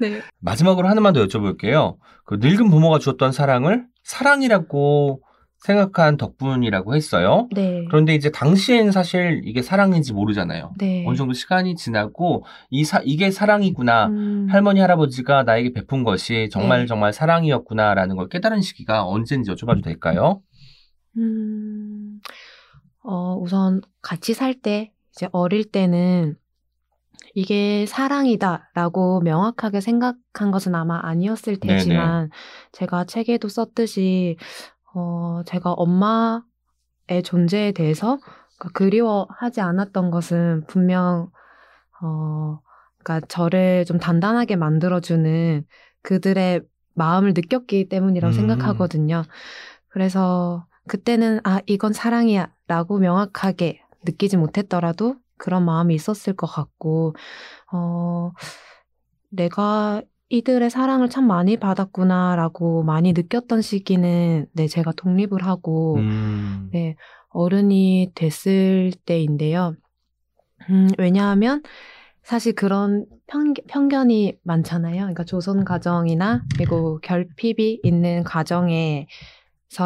[0.00, 0.08] 네.
[0.10, 0.22] 네.
[0.40, 1.96] 마지막으로 하나만 더 여쭤볼게요.
[2.24, 5.20] 그 늙은 부모가 주었던 사랑을 사랑이라고
[5.64, 7.48] 생각한 덕분이라고 했어요.
[7.54, 7.86] 네.
[7.88, 10.74] 그런데 이제 당시엔 사실 이게 사랑인지 모르잖아요.
[10.76, 11.06] 네.
[11.06, 14.08] 어느 정도 시간이 지나고 이 사, 이게 사랑이구나.
[14.08, 16.86] 음, 할머니 할아버지가 나에게 베푼 것이 정말 네.
[16.86, 20.42] 정말 사랑이었구나라는 걸 깨달은 시기가 언제인지 여쭤봐도 될까요?
[21.16, 22.20] 음,
[23.02, 26.36] 어, 우선 같이 살 때, 이제 어릴 때는
[27.34, 31.76] 이게 사랑이다라고 명확하게 생각한 것은 아마 아니었을 네네.
[31.76, 32.30] 테지만,
[32.72, 34.36] 제가 책에도 썼듯이,
[34.94, 36.42] 어, 제가 엄마의
[37.24, 38.18] 존재에 대해서
[38.58, 41.30] 그러니까 그리워하지 않았던 것은 분명,
[42.00, 42.60] 어,
[42.98, 45.66] 그러니까 저를 좀 단단하게 만들어주는
[46.02, 46.62] 그들의
[46.94, 48.36] 마음을 느꼈기 때문이라고 음.
[48.36, 49.24] 생각하거든요.
[49.88, 57.14] 그래서 그때는 아, 이건 사랑이야 라고 명확하게 느끼지 못했더라도 그런 마음이 있었을 것 같고,
[57.72, 58.32] 어,
[59.30, 66.70] 내가 이들의 사랑을 참 많이 받았구나라고 많이 느꼈던 시기는 네, 제가 독립을 하고, 음.
[66.72, 66.96] 네,
[67.28, 69.74] 어른이 됐을 때인데요.
[70.70, 71.62] 음, 왜냐하면
[72.22, 74.96] 사실 그런 편, 편견이 많잖아요.
[74.96, 79.06] 그러니까 조선 가정이나 그리고 결핍이 있는 가정에서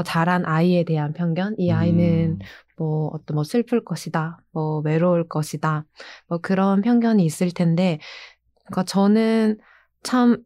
[0.04, 1.56] 자란 아이에 대한 편견.
[1.58, 2.38] 이 아이는 음.
[2.76, 5.84] 뭐 어떤 뭐 슬플 것이다, 뭐 외로울 것이다,
[6.28, 7.98] 뭐 그런 편견이 있을 텐데,
[8.66, 9.58] 그러니까 저는
[10.02, 10.38] 참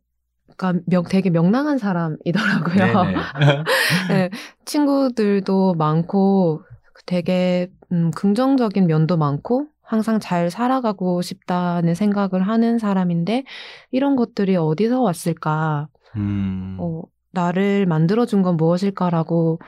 [0.56, 2.74] 그러니까 명, 되게 명랑한 사람이더라고요.
[4.10, 4.30] 네,
[4.64, 6.62] 친구들도 많고
[7.06, 13.44] 되게 음, 긍정적인 면도 많고 항상 잘 살아가고 싶다는 생각을 하는 사람인데
[13.90, 15.88] 이런 것들이 어디서 왔을까?
[16.16, 16.76] 음.
[16.80, 19.58] 어, 나를 만들어준 건 무엇일까라고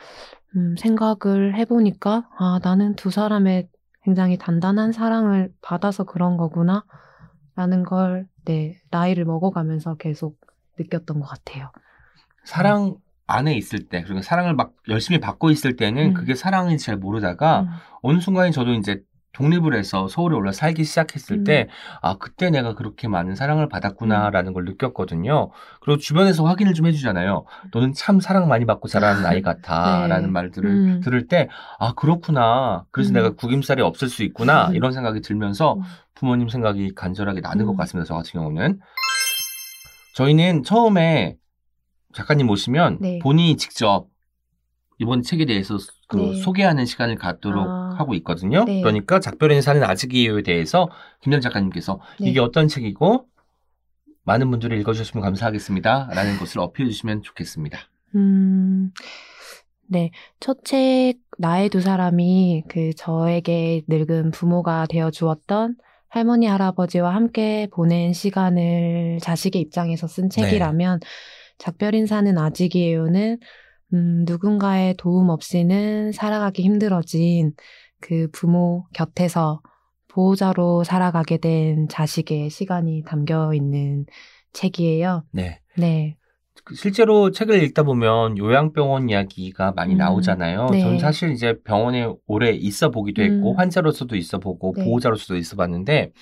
[0.57, 3.69] 음, 생각을 해보니까, 아, 나는 두 사람의
[4.05, 6.85] 굉장히 단단한 사랑을 받아서 그런 거구나.
[7.57, 10.39] 라는 걸, 네, 나이를 먹어가면서 계속
[10.79, 11.71] 느꼈던 것 같아요.
[12.45, 16.15] 사랑 안에 있을 때, 그리고 사랑을 막 열심히 받고 있을 때는 음.
[16.15, 17.69] 그게 사랑인지 잘 모르다가 음,
[18.03, 19.03] 어느 순간에 저도 이제
[19.35, 21.45] 독립을 해서 서울에 올라 살기 시작했을 음.
[21.45, 21.69] 때,
[22.01, 25.51] 아, 그때 내가 그렇게 많은 사랑을 받았구나라는 걸 느꼈거든요.
[25.81, 27.45] 그리고 주변에서 확인을 좀 해주잖아요.
[27.73, 30.03] 너는 참 사랑 많이 받고 자라는 아이 같아.
[30.03, 30.09] 네.
[30.09, 31.01] 라는 말들을 음.
[31.01, 32.85] 들을 때, 아, 그렇구나.
[32.91, 33.15] 그래서 음.
[33.15, 34.69] 내가 구김살이 없을 수 있구나.
[34.69, 34.75] 음.
[34.77, 35.83] 이런 생각이 들면서 음.
[36.15, 37.77] 부모님 생각이 간절하게 나는 것 음.
[37.77, 38.07] 같습니다.
[38.07, 38.81] 저 같은 경우는.
[40.15, 41.37] 저희는 처음에
[42.15, 43.19] 작가님 오시면 네.
[43.19, 44.07] 본인이 직접
[44.99, 45.77] 이번 책에 대해서
[46.15, 46.35] 그 네.
[46.43, 47.95] 소개하는 시간을 갖도록 아.
[47.99, 48.65] 하고 있거든요.
[48.65, 48.81] 네.
[48.81, 50.89] 그러니까 작별의 사는 아직이에요에 대해서
[51.21, 52.31] 김현 작가님께서 네.
[52.31, 53.27] 이게 어떤 책이고
[54.25, 56.11] 많은 분들이 읽어주셨으면 감사하겠습니다.
[56.15, 57.79] 라는 것을 어필해 주시면 좋겠습니다.
[58.15, 58.91] 음,
[59.87, 60.11] 네.
[60.41, 65.77] 첫 책, 나의 두 사람이 그 저에게 늙은 부모가 되어 주었던
[66.09, 71.01] 할머니, 할아버지와 함께 보낸 시간을 자식의 입장에서 쓴 책이라면,
[71.59, 73.39] 작별 인사는 아직이에요는,
[73.95, 77.53] 음, 누군가의 도움 없이는 살아가기 힘들어진
[78.01, 79.63] 그 부모 곁에서
[80.09, 84.05] 보호자로 살아가게 된 자식의 시간이 담겨 있는
[84.53, 85.25] 책이에요.
[85.31, 85.61] 네.
[85.77, 86.17] 네.
[86.65, 90.67] 그 실제로 책을 읽다 보면 요양병원 이야기가 많이 음, 나오잖아요.
[90.71, 90.81] 네.
[90.81, 93.59] 저는 사실 이제 병원에 오래 있어 보기도 했고, 음.
[93.59, 94.85] 환자로서도 있어 보고, 네.
[94.85, 96.13] 보호자로서도 있어 봤는데,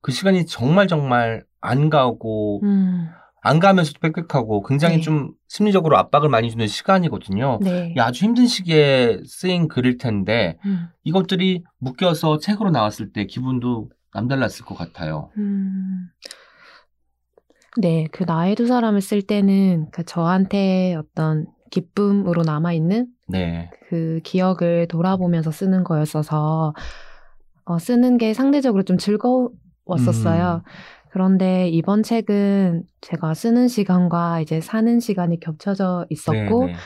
[0.00, 3.08] 그 시간이 정말 정말 안 가고, 음,
[3.44, 5.02] 안 가면서도 빽빽하고, 굉장히 네.
[5.02, 7.58] 좀 심리적으로 압박을 많이 주는 시간이거든요.
[7.60, 7.92] 네.
[7.98, 14.76] 아주 힘든 시기에 쓰인 글일 텐데, 음, 이것들이 묶여서 책으로 나왔을 때 기분도 남달랐을 것
[14.76, 15.30] 같아요.
[15.38, 16.08] 음.
[17.78, 23.70] 네, 그 나의 두 사람을 쓸 때는 그 저한테 어떤 기쁨으로 남아 있는 네.
[23.88, 26.74] 그 기억을 돌아보면서 쓰는 거였어서,
[27.64, 30.62] 어, 쓰는 게 상대적으로 좀 즐거웠었어요.
[30.64, 30.70] 음.
[31.12, 36.78] 그런데 이번 책은 제가 쓰는 시간과 이제 사는 시간이 겹쳐져 있었고, 네, 네.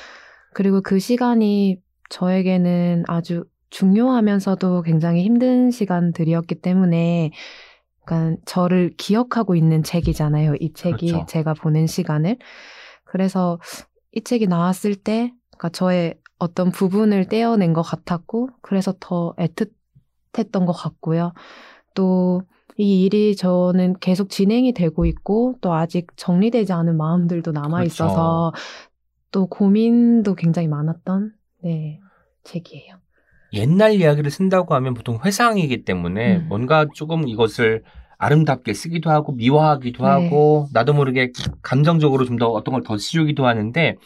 [0.53, 1.79] 그리고 그 시간이
[2.11, 7.31] 저에게는 아주 중요하면서도 굉장히 힘든 시간들이었기 때문에
[8.03, 10.57] 약간 저를 기억하고 있는 책이잖아요.
[10.59, 11.27] 이 책이 그렇죠.
[11.27, 12.39] 제가 보낸 시간을.
[13.05, 13.61] 그래서
[14.11, 20.73] 이 책이 나왔을 때 그러니까 저의 어떤 부분을 떼어낸 것 같았고 그래서 더 애틋했던 것
[20.73, 21.33] 같고요.
[21.95, 22.43] 또
[22.79, 27.87] 이 일이 저는 계속 진행이 되고 있고 또 아직 정리되지 않은 마음들도 남아 그렇죠.
[27.87, 28.53] 있어서
[29.33, 31.33] 또 고민도 굉장히 많았던
[31.65, 32.01] 네
[32.45, 32.97] 책이에요.
[33.53, 36.49] 옛날 이야기를 쓴다고 하면 보통 회상이기 때문에 음.
[36.49, 37.83] 뭔가 조금 이것을
[38.19, 40.09] 아름답게 쓰기도 하고 미화하기도 네.
[40.09, 43.97] 하고 나도 모르게 감정적으로 좀 더 어떤 걸 더 씌우기도 하는데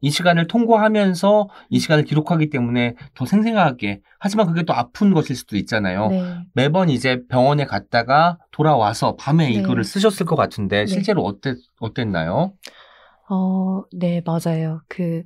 [0.00, 5.56] 이 시간을 통과하면서 이 시간을 기록하기 때문에 더 생생하게 하지만 그게 또 아픈 것일 수도
[5.56, 6.08] 있잖아요.
[6.08, 6.22] 네.
[6.54, 9.54] 매번 이제 병원에 갔다가 돌아와서 밤에 네.
[9.54, 10.86] 이거를 쓰셨을 것 같은데 네.
[10.86, 12.52] 실제로 어땠, 어땠나요?
[13.28, 14.82] 어, 네, 맞아요.
[14.88, 15.22] 그,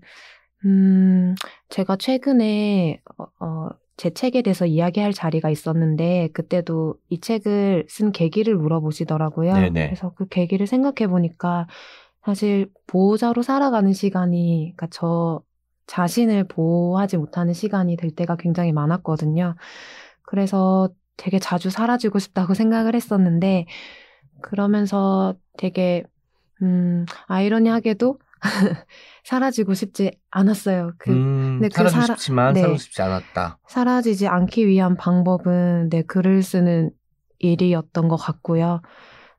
[0.67, 1.35] 음,
[1.71, 8.57] 제가 최근에, 어, 어, 제 책에 대해서 이야기할 자리가 있었는데, 그때도 이 책을 쓴 계기를
[8.57, 9.55] 물어보시더라고요.
[9.55, 9.87] 네네.
[9.87, 11.67] 그래서 그 계기를 생각해 보니까,
[12.25, 15.43] 사실 보호자로 살아가는 시간이, 그러니까 저
[15.87, 19.57] 자신을 보호하지 못하는 시간이 될 때가 굉장히 많았거든요.
[20.23, 23.67] 그래서 되게 자주 사라지고 싶다고 생각을 했었는데,
[24.41, 26.05] 그러면서 되게,
[26.63, 28.19] 음, 아이러니하게도
[29.25, 30.93] 사라지고 싶지 않았어요.
[30.99, 32.61] 그, 음, 네, 그 살아- 싶지만 네.
[32.61, 33.59] 살아주고 싶지 않았다.
[33.69, 36.91] 사라지지 않기 위한 방법은 네, 글을 쓰는
[37.39, 38.81] 일이었던 것 같고요.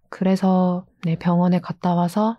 [0.09, 2.37] 그래서 네, 병원에 갔다 와서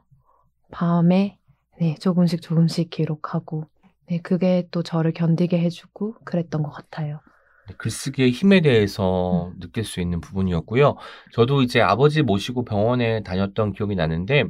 [0.71, 1.39] 밤에
[1.79, 3.65] 네, 조금씩 조금씩 기록하고
[4.09, 7.21] 네, 그게 또 저를 견디게 해주고 그랬던 것 같아요.
[7.69, 9.59] 네, 글쓰기의 힘에 대해서 음.
[9.61, 10.97] 느낄 수 있는 부분이었고요.
[11.33, 14.45] 저도 이제 아버지 모시고 병원에 다녔던 기억이 나는데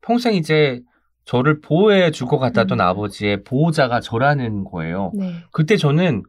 [0.00, 0.80] 평생 이제
[1.24, 2.84] 저를 보호해 줄 것 같았던 음.
[2.84, 5.12] 아버지의 보호자가 저라는 거예요.
[5.14, 5.34] 네.
[5.52, 6.22] 그때 저는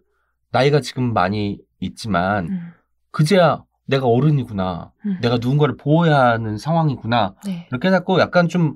[0.52, 2.72] 나이가 지금 많이 있지만 음,
[3.12, 4.92] 그제야 내가 어른이구나.
[5.06, 5.18] 음.
[5.22, 7.36] 내가 누군가를 보호해야 하는 상황이구나.
[7.46, 7.68] 네.
[7.70, 8.76] 이렇게 해갖고 약간 좀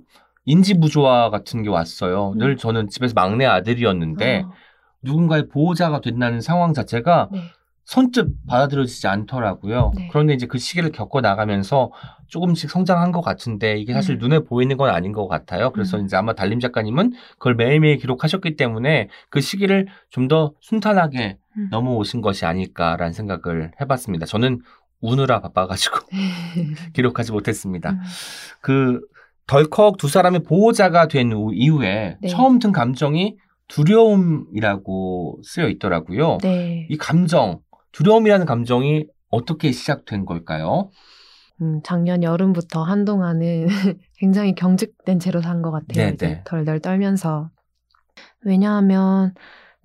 [0.49, 2.31] 인지부조화 같은 게 왔어요.
[2.31, 2.37] 음.
[2.39, 4.51] 늘 저는 집에서 막내 아들이었는데 어,
[5.03, 7.41] 누군가의 보호자가 된다는 상황 자체가 네.
[7.85, 9.91] 선뜻 받아들여지지 않더라고요.
[9.95, 10.09] 네.
[10.11, 11.91] 그런데 이제 그 시기를 겪어 나가면서
[12.27, 14.19] 조금씩 성장한 것 같은데 이게 사실 음.
[14.19, 15.71] 눈에 보이는 건 아닌 것 같아요.
[15.71, 16.05] 그래서 음.
[16.05, 21.67] 이제 아마 달림 작가님은 그걸 매일매일 기록하셨기 때문에 그 시기를 좀 더 순탄하게 음.
[21.71, 24.25] 넘어오신 것이 아닐까라는 생각을 해봤습니다.
[24.27, 24.61] 저는
[25.01, 25.97] 우느라 바빠가지고
[26.93, 27.91] 기록하지 못했습니다.
[27.91, 27.99] 음.
[28.61, 29.01] 그
[29.49, 32.27] 덜컥 두 사람의 보호자가 된 후- 이후에 네.
[32.29, 33.37] 처음 든 감정이
[33.67, 36.37] 두려움이라고 쓰여 있더라고요.
[36.43, 36.85] 네.
[36.89, 37.59] 이 감정,
[37.91, 40.91] 두려움이라는 감정이 어떻게 시작된 걸까요?
[41.61, 43.65] 음, 작년 여름부터 한동안은
[44.19, 46.11] 굉장히 경직된 채로 산 것 같아요.
[46.11, 46.41] 네, 네.
[46.45, 47.49] 덜덜 떨면서.
[48.45, 49.33] 왜냐하면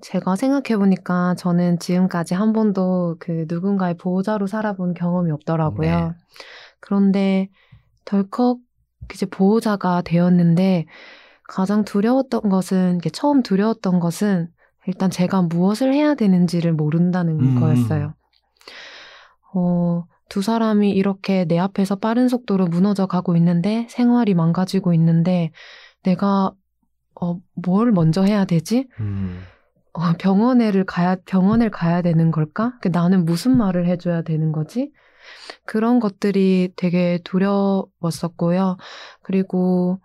[0.02, 5.90] 제가 생각해보니까 저는 지금까지 한 번도 그 누군가의 보호자로 살아본 경험이 없더라고요.
[5.90, 6.12] 네.
[6.80, 7.48] 그런데
[8.04, 8.58] 덜컥
[9.12, 10.86] 이제 보호자가 되었는데
[11.48, 14.48] 가장 두려웠던 것은 이게 처음 두려웠던 것은
[14.86, 17.60] 일단 제가 무엇을 해야 되는지를 모른다는 음.
[17.60, 18.14] 거였어요.
[19.54, 25.52] 어, 두 사람이 이렇게 내 앞에서 빠른 속도로 무너져 가고 있는데 생활이 망가지고 있는데
[26.02, 26.52] 내가
[27.20, 28.88] 어, 뭘 먼저 해야 되지?
[29.00, 29.40] 음,
[29.92, 32.76] 어, 병원에를 가야, 병원을 가야 되는 걸까?
[32.80, 34.90] 그 나는 무슨 말을 해줘야 되는 거지?
[35.64, 38.76] 그런 것들이 되게 두려웠었고요.
[39.22, 40.00] 그리고,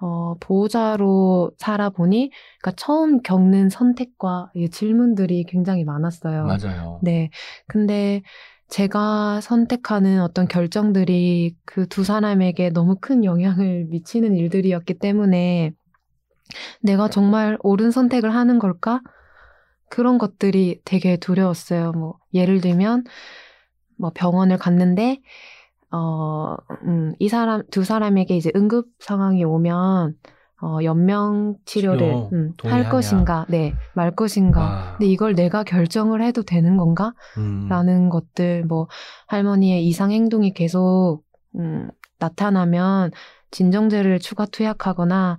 [0.00, 6.44] 어, 보호자로 살아보니, 그러니까 처음 겪는 선택과 이 질문들이 굉장히 많았어요.
[6.46, 7.00] 맞아요.
[7.02, 7.30] 네.
[7.68, 8.22] 근데
[8.68, 15.72] 제가 선택하는 어떤 결정들이 그 두 사람에게 너무 큰 영향을 미치는 일들이었기 때문에
[16.80, 19.00] 내가 정말 옳은 선택을 하는 걸까?
[19.90, 21.92] 그런 것들이 되게 두려웠어요.
[21.92, 23.04] 뭐, 예를 들면,
[24.02, 25.20] 뭐 병원을 갔는데,
[25.92, 30.14] 어, 음, 이 사람, 두 사람에게 이제 응급 상황이 오면,
[30.60, 32.52] 어, 연명 치료를 치료 음.
[32.64, 34.60] 할 것인가, 네, 말 것인가.
[34.60, 37.14] 아, 근데 이걸 내가 결정을 해도 되는 건가?
[37.38, 38.88] 음, 라는 것들, 뭐,
[39.28, 41.22] 할머니의 이상 행동이 계속,
[41.54, 41.88] 음,
[42.18, 43.12] 나타나면
[43.52, 45.38] 진정제를 추가 투약하거나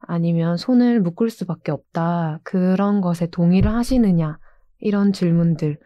[0.00, 2.40] 아니면 손을 묶을 수밖에 없다.
[2.42, 4.38] 그런 것에 동의를 하시느냐.
[4.80, 5.78] 이런 질문들.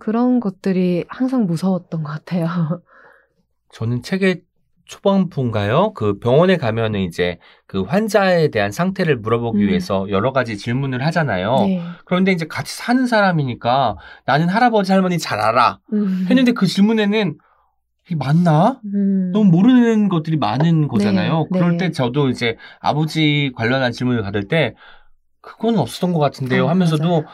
[0.00, 2.46] 그런 것들이 항상 무서웠던 것 같아요.
[3.72, 4.42] 저는 책의
[4.86, 5.92] 초반부인가요?
[5.92, 7.38] 그 병원에 가면은 이제
[7.68, 9.68] 그 환자에 대한 상태를 물어보기 음.
[9.68, 11.54] 위해서 여러 가지 질문을 하잖아요.
[11.60, 11.82] 네.
[12.04, 13.96] 그런데 이제 같이 사는 사람이니까
[14.26, 15.78] 나는 할아버지 할머니 잘 알아.
[15.92, 16.26] 음.
[16.28, 17.38] 했는데 그 질문에는
[18.06, 18.80] 이게 맞나?
[18.92, 19.30] 음.
[19.32, 21.46] 너무 모르는 것들이 많은 거잖아요.
[21.52, 21.86] 네, 그럴 네.
[21.86, 24.74] 때 저도 이제 아버지 관련한 질문을 받을 때
[25.40, 27.24] 그건 없었던 것 같은데요 아, 하면서도 맞아요.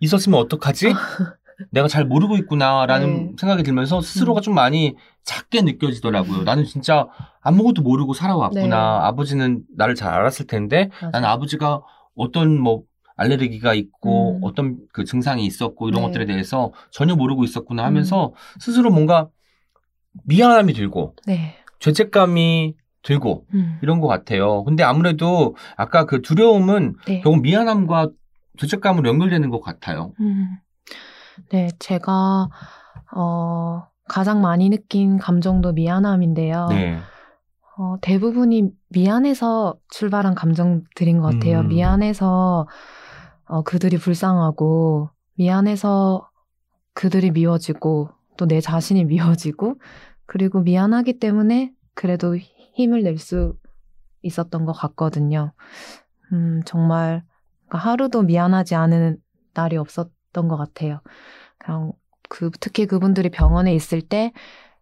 [0.00, 0.94] 있었으면 어떡하지?
[1.70, 3.32] 내가 잘 모르고 있구나라는 네.
[3.38, 4.42] 생각이 들면서 스스로가 음.
[4.42, 6.42] 좀 많이 작게 느껴지더라고요.
[6.42, 7.06] 나는 진짜
[7.40, 8.66] 아무것도 모르고 살아왔구나.
[8.68, 9.06] 네.
[9.06, 10.90] 아버지는 나를 잘 알았을 텐데.
[11.12, 11.82] 나는 아버지가
[12.16, 12.82] 어떤 뭐
[13.16, 14.40] 알레르기가 있고 음.
[14.42, 16.06] 어떤 그 증상이 있었고 이런 네.
[16.08, 19.28] 것들에 대해서 전혀 모르고 있었구나 하면서 스스로 뭔가
[20.24, 21.54] 미안함이 들고 네.
[21.80, 23.78] 죄책감이 들고 음.
[23.82, 24.64] 이런 것 같아요.
[24.64, 27.20] 근데 아무래도 아까 그 두려움은 네.
[27.20, 28.10] 결국 미안함과
[28.58, 30.12] 죄책감으로 연결되는 것 같아요.
[30.20, 30.58] 음.
[31.50, 32.48] 네, 제가,
[33.16, 36.66] 어, 가장 많이 느낀 감정도 미안함인데요.
[36.68, 36.98] 네.
[37.76, 41.60] 어, 대부분이 미안해서 출발한 감정들인 것 같아요.
[41.60, 41.68] 음.
[41.68, 42.68] 미안해서
[43.46, 46.28] 어, 그들이 불쌍하고, 미안해서
[46.94, 49.04] 그들이 미워지고, 또 내 자신이
[49.54, 49.76] 미워지고,
[50.26, 53.56] 그리고 미안하기 때문에 그래도 힘을 낼 수
[54.22, 55.52] 있었던 것 같거든요.
[56.32, 57.22] 음, 정말
[57.68, 59.18] 그러니까 하루도 미안하지 않은
[59.52, 61.00] 날이 없었 던 것 같아요.
[61.58, 61.92] 그냥
[62.28, 64.32] 그 특히 그분들이 병원에 있을 때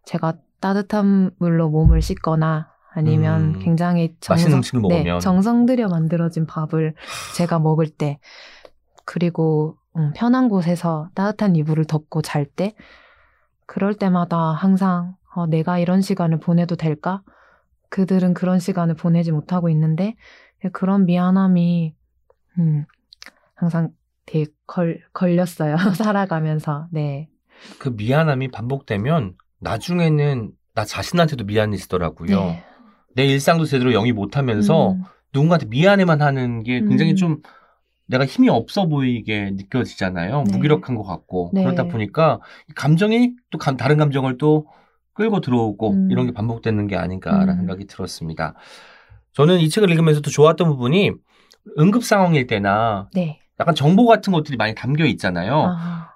[0.05, 4.49] 제가 따뜻한 물로 몸을 씻거나 아니면 음, 굉장히 음식을
[4.89, 5.19] 네.
[5.19, 6.95] 정성 들여 만들어진 밥을
[7.37, 8.19] 제가 먹을 때
[9.05, 12.73] 그리고 음, 편한 곳에서 따뜻한 이불을 덮고 잘 때
[13.65, 17.23] 그럴 때마다 항상 어, 내가 이런 시간을 보내도 될까?
[17.89, 20.15] 그들은 그런 시간을 보내지 못하고 있는데
[20.71, 21.95] 그런 미안함이
[22.59, 22.85] 음,
[23.55, 23.89] 항상
[24.25, 25.75] 되게 걸, 걸렸어요.
[25.95, 26.87] 살아가면서.
[26.91, 27.29] 네.
[27.79, 32.37] 그 미안함이 반복되면 나중에는 나 자신한테도 미안해지더라고요.
[32.39, 32.63] 네.
[33.15, 35.03] 내 일상도 제대로 영위 못하면서 음,
[35.33, 37.15] 누군가한테 미안해만 하는 게 굉장히 음.
[37.15, 37.41] 좀
[38.07, 40.43] 내가 힘이 없어 보이게 느껴지잖아요.
[40.47, 40.51] 네.
[40.51, 41.51] 무기력한 것 같고.
[41.53, 41.63] 네.
[41.63, 44.67] 그러다 보니까 이 감정이 또 감- 다른 감정을 또
[45.13, 46.11] 끌고 들어오고 음.
[46.11, 47.57] 이런 게 반복되는 게 아닌가라는 음.
[47.59, 48.55] 생각이 들었습니다.
[49.33, 51.11] 저는 이 책을 읽으면서 또 좋았던 부분이
[51.79, 53.39] 응급 상황일 때나 네.
[53.59, 55.75] 약간 정보 같은 것들이 많이 담겨 있잖아요.
[55.77, 56.09] 아,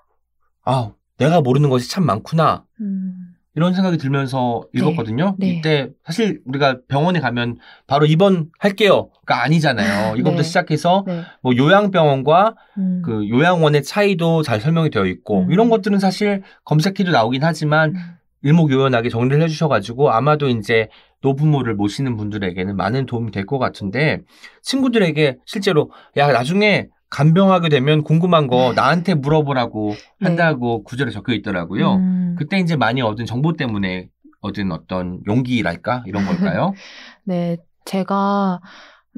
[0.65, 2.65] 아, 내가 모르는 것이 참 많구나.
[2.81, 5.35] 음, 이런 생각이 들면서 읽었거든요.
[5.39, 5.47] 네.
[5.49, 7.57] 이때 사실 우리가 병원에 가면
[7.87, 10.15] 바로 입원할게요가 아니잖아요.
[10.15, 10.43] 이것부터 네.
[10.43, 11.23] 시작해서 네.
[11.41, 15.51] 뭐 요양병원과 음, 그 요양원의 차이도 잘 설명이 되어 있고 음.
[15.51, 18.01] 이런 것들은 사실 검색해도 나오긴 하지만 음,
[18.43, 20.89] 일목요연하게 정리를 해주셔가지고 아마도 이제
[21.23, 24.21] 노부모를 모시는 분들에게는 많은 도움이 될 것 같은데
[24.61, 30.27] 친구들에게 실제로 야 나중에 간병하게 되면 궁금한 거 나한테 물어보라고 네.
[30.27, 31.95] 한다고 구절에 적혀 있더라고요.
[31.95, 34.09] 음, 그때 이제 많이 얻은 정보 때문에
[34.41, 36.73] 얻은 어떤 용기랄까 이런 걸까요?
[37.23, 37.57] 네.
[37.85, 38.59] 제가,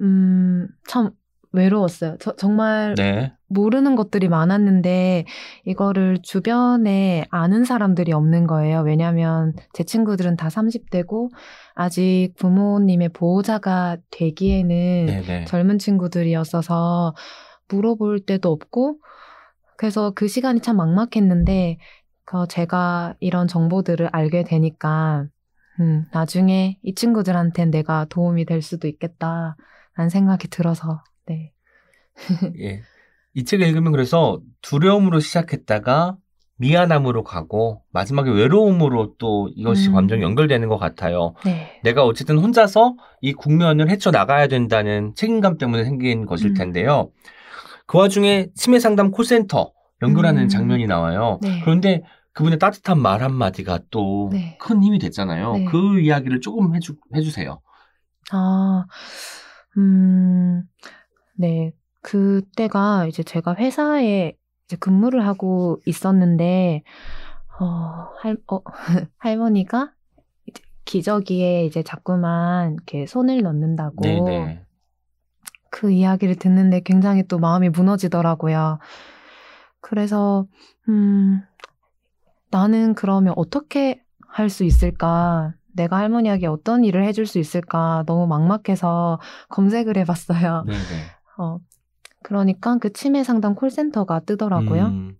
[0.02, 1.12] 음, 참,
[1.52, 2.18] 외로웠어요.
[2.20, 3.34] 저, 정말 네.
[3.48, 5.26] 모르는 것들이 많았는데
[5.66, 8.82] 이거를 주변에 아는 사람들이 없는 거예요.
[8.82, 11.32] 왜냐하면 제 친구들은 다 30대고
[11.74, 15.46] 아직 부모님의 보호자가 되기에는 네네.
[15.46, 17.16] 젊은 친구들이었어서
[17.70, 19.00] 물어볼 데도 없고
[19.78, 21.78] 그래서 그 시간이 참 막막했는데
[22.26, 25.28] 그 제가 이런 정보들을 알게 되니까
[25.80, 31.54] 음, 나중에 이 친구들한텐 내가 도움이 될 수도 있겠다라는 생각이 들어서 네.
[32.60, 32.82] 예.
[33.34, 36.18] 이 책을 읽으면 그래서 두려움으로 시작했다가
[36.58, 39.94] 미안함으로 가고 마지막에 외로움으로 또 이것이 음.
[39.94, 41.34] 감정이 연결되는 것 같아요.
[41.46, 41.80] 네.
[41.84, 46.54] 내가 어쨌든 혼자서 이 국면을 헤쳐나가야 된다는 책임감 때문에 생긴 것일 음.
[46.56, 47.12] 텐데요.
[47.90, 49.72] 그 와중에 치매 상담 콜센터
[50.04, 50.48] 연결하는 음.
[50.48, 51.40] 장면이 나와요.
[51.42, 51.60] 네.
[51.62, 54.58] 그런데 그분의 따뜻한 말 한마디가 또큰 네.
[54.80, 55.54] 힘이 됐잖아요.
[55.54, 55.66] 네.
[55.66, 57.60] 그 이야기를 조금 해주, 해주세요.
[58.32, 58.86] 아,
[59.78, 60.62] 음,
[61.34, 61.74] 네.
[62.04, 64.34] 그때가 이제 제가 회사에
[64.66, 66.84] 이제 근무를 하고 있었는데,
[67.60, 67.66] 어,
[68.20, 68.62] 할, 어,
[69.18, 69.94] 할머니가
[70.46, 74.69] 이제 기저귀에 이제 자꾸만 이렇게 손을 넣는다고 네네.
[75.72, 78.80] 그 이야기를 듣는데 굉장히 또 마음이 무너지더라고요.
[79.82, 80.46] 그래서,
[80.88, 81.42] 음,
[82.52, 85.54] 나는 그러면 어떻게 할 수 있을까?
[85.74, 88.04] 내가 할머니에게 어떤 일을 해줄 수 있을까?
[88.06, 90.64] 너무 막막해서 검색을 해봤어요.
[90.68, 90.80] 네네.
[91.38, 91.58] 어,
[92.24, 94.86] 그러니까 그 치매 상담 콜센터가 뜨더라고요.
[94.86, 95.16] 음,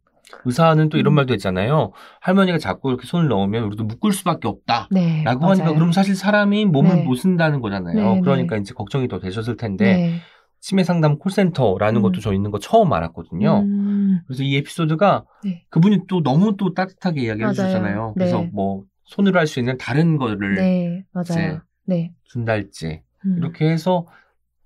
[0.46, 1.16] 의사는 또 이런 음.
[1.16, 1.92] 말도 있잖아요.
[2.22, 4.90] 할머니가 자꾸 이렇게 손을 넣으면 우리도 묶을 수밖에 없다.
[4.92, 5.24] 네.
[5.24, 5.52] 라고 맞아요.
[5.52, 7.04] 하니까 그럼 사실 사람이 몸을 네.
[7.04, 7.96] 못 쓴다는 거잖아요.
[8.16, 8.62] 네, 그러니까 네.
[8.62, 10.20] 이제 걱정이 더 되셨을 텐데 네.
[10.62, 12.02] 치매 상담 콜센터라는 음.
[12.04, 13.60] 것도 저 있는 거 처음 알았거든요.
[13.62, 15.66] 음, 그래서 이 에피소드가 네.
[15.70, 17.50] 그분이 또 너무 또 따뜻하게 이야기해.
[17.54, 18.14] 주셨잖아요.
[18.16, 18.50] 그래서 네.
[18.54, 21.62] 뭐 손으로 할 수 있는 다른 거를 네, 맞아요.
[21.86, 22.14] 네.
[22.26, 23.36] 준달지 음.
[23.38, 24.06] 이렇게 해서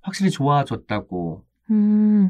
[0.01, 1.43] 확실히 좋아졌다고.
[1.71, 2.29] 음,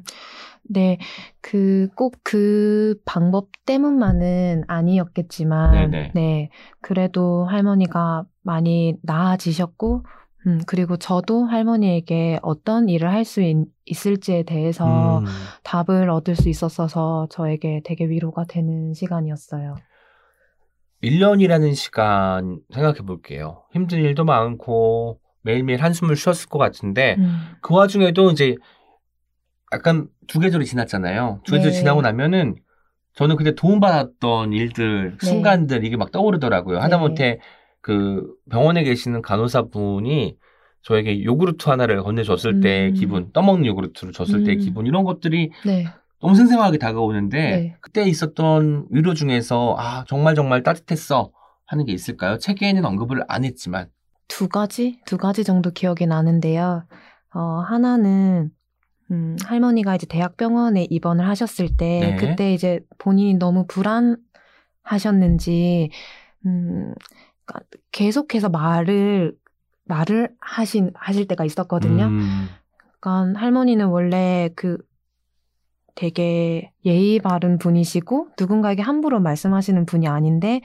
[0.70, 1.00] 네.
[1.42, 6.12] 그, 꼭그 방법 때문만은 아니었겠지만, 네네.
[6.14, 6.50] 네.
[6.82, 10.06] 그래도 할머니가 많이 나아지셨고,
[10.46, 13.42] 음, 그리고 저도 할머니에게 어떤 일을 할 수
[13.86, 15.26] 있을지에 대해서 음,
[15.64, 19.76] 답을 얻을 수 있었어서 저에게 되게 위로가 되는 시간이었어요.
[21.02, 23.64] 1년이라는 시간 생각해 볼게요.
[23.74, 28.56] 힘든 일도 많고 매일매일 한숨을 쉬었을 것 같은데 음, 그 와중에도 이제
[29.74, 31.42] 약간 두 계절이 지났잖아요.
[31.44, 31.78] 두 계절 네.
[31.78, 32.56] 지나고 나면은
[33.16, 35.26] 저는 그때 도움받았던 일들, 네.
[35.26, 36.78] 순간들 이게 막 떠오르더라고요.
[36.78, 36.82] 네.
[36.82, 37.40] 하다못해
[37.84, 40.36] 그 병원에 계시는 간호사분이
[40.82, 42.94] 저에게 요구르트 하나를 건네줬을 음.
[42.94, 44.58] 기분, 떠먹는 요구르트를 줬을 음.
[44.58, 45.86] 기분 이런 것들이 네.
[46.20, 47.76] 너무 생생하게 다가오는데 네.
[47.82, 51.32] 그때 있었던 위로 중에서 아 정말 정말 따뜻했어
[51.66, 52.38] 하는 게 있을까요?
[52.38, 53.90] 책에는 언급을 안 했지만
[54.28, 55.00] 두 가지?
[55.06, 56.86] 두 가지 정도 기억이 나는데요.
[57.36, 58.50] 어, 하나는,
[59.12, 62.16] 음, 할머니가 이제 대학병원에 입원을 하셨을 때, 네.
[62.16, 65.92] 그때 이제 본인이 너무 불안하셨는지,
[66.46, 66.94] 음,
[67.46, 69.36] 그러니까 계속해서 말을,
[69.86, 72.06] 말을 하신, 하실 때가 있었거든요.
[72.06, 72.48] 음,
[73.00, 74.78] 그러니까 할머니는 원래 그
[75.96, 80.62] 되게 예의 바른 분이시고 누군가에게 함부로 말씀하시는 분이 아닌데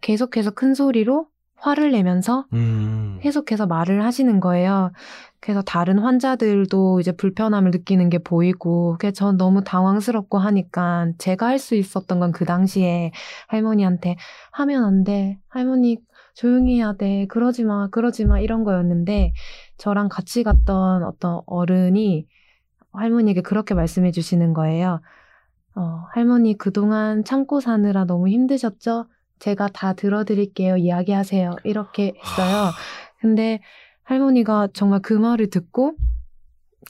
[0.00, 4.92] 계속해서 큰 소리로 화를 내면서 음, 계속해서 말을 하시는 거예요.
[5.40, 11.58] 그래서 다른 환자들도 이제 불편함을 느끼는 게 보이고, 그게 전 너무 당황스럽고 하니까 제가 할
[11.58, 13.12] 수 있었던 건 그 당시에
[13.48, 14.16] 할머니한테
[14.52, 15.38] 하면 안 돼.
[15.48, 15.98] 할머니
[16.34, 17.26] 조용히 해야 돼.
[17.28, 18.40] 그러지 마, 그러지 마.
[18.40, 19.32] 이런 거였는데,
[19.78, 22.26] 저랑 같이 갔던 어떤 어른이
[22.92, 25.00] 할머니에게 그렇게 말씀해 주시는 거예요.
[25.76, 29.06] 어, 할머니 그동안 참고 사느라 너무 힘드셨죠?
[29.38, 30.76] 제가 다 들어드릴게요.
[30.76, 31.56] 이야기하세요.
[31.64, 32.70] 이렇게 했어요.
[33.20, 33.60] 근데
[34.04, 35.94] 할머니가 정말 그 말을 듣고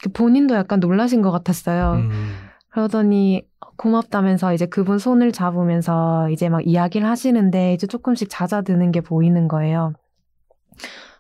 [0.03, 1.93] 그 본인도 약간 놀라신 것 같았어요.
[1.95, 2.35] 음,
[2.69, 3.43] 그러더니
[3.77, 9.95] 고맙다면서 이제 그분 손을 잡으면서 이제 막 이야기를 하시는데 이제 조금씩 잦아드는 게 보이는 거예요.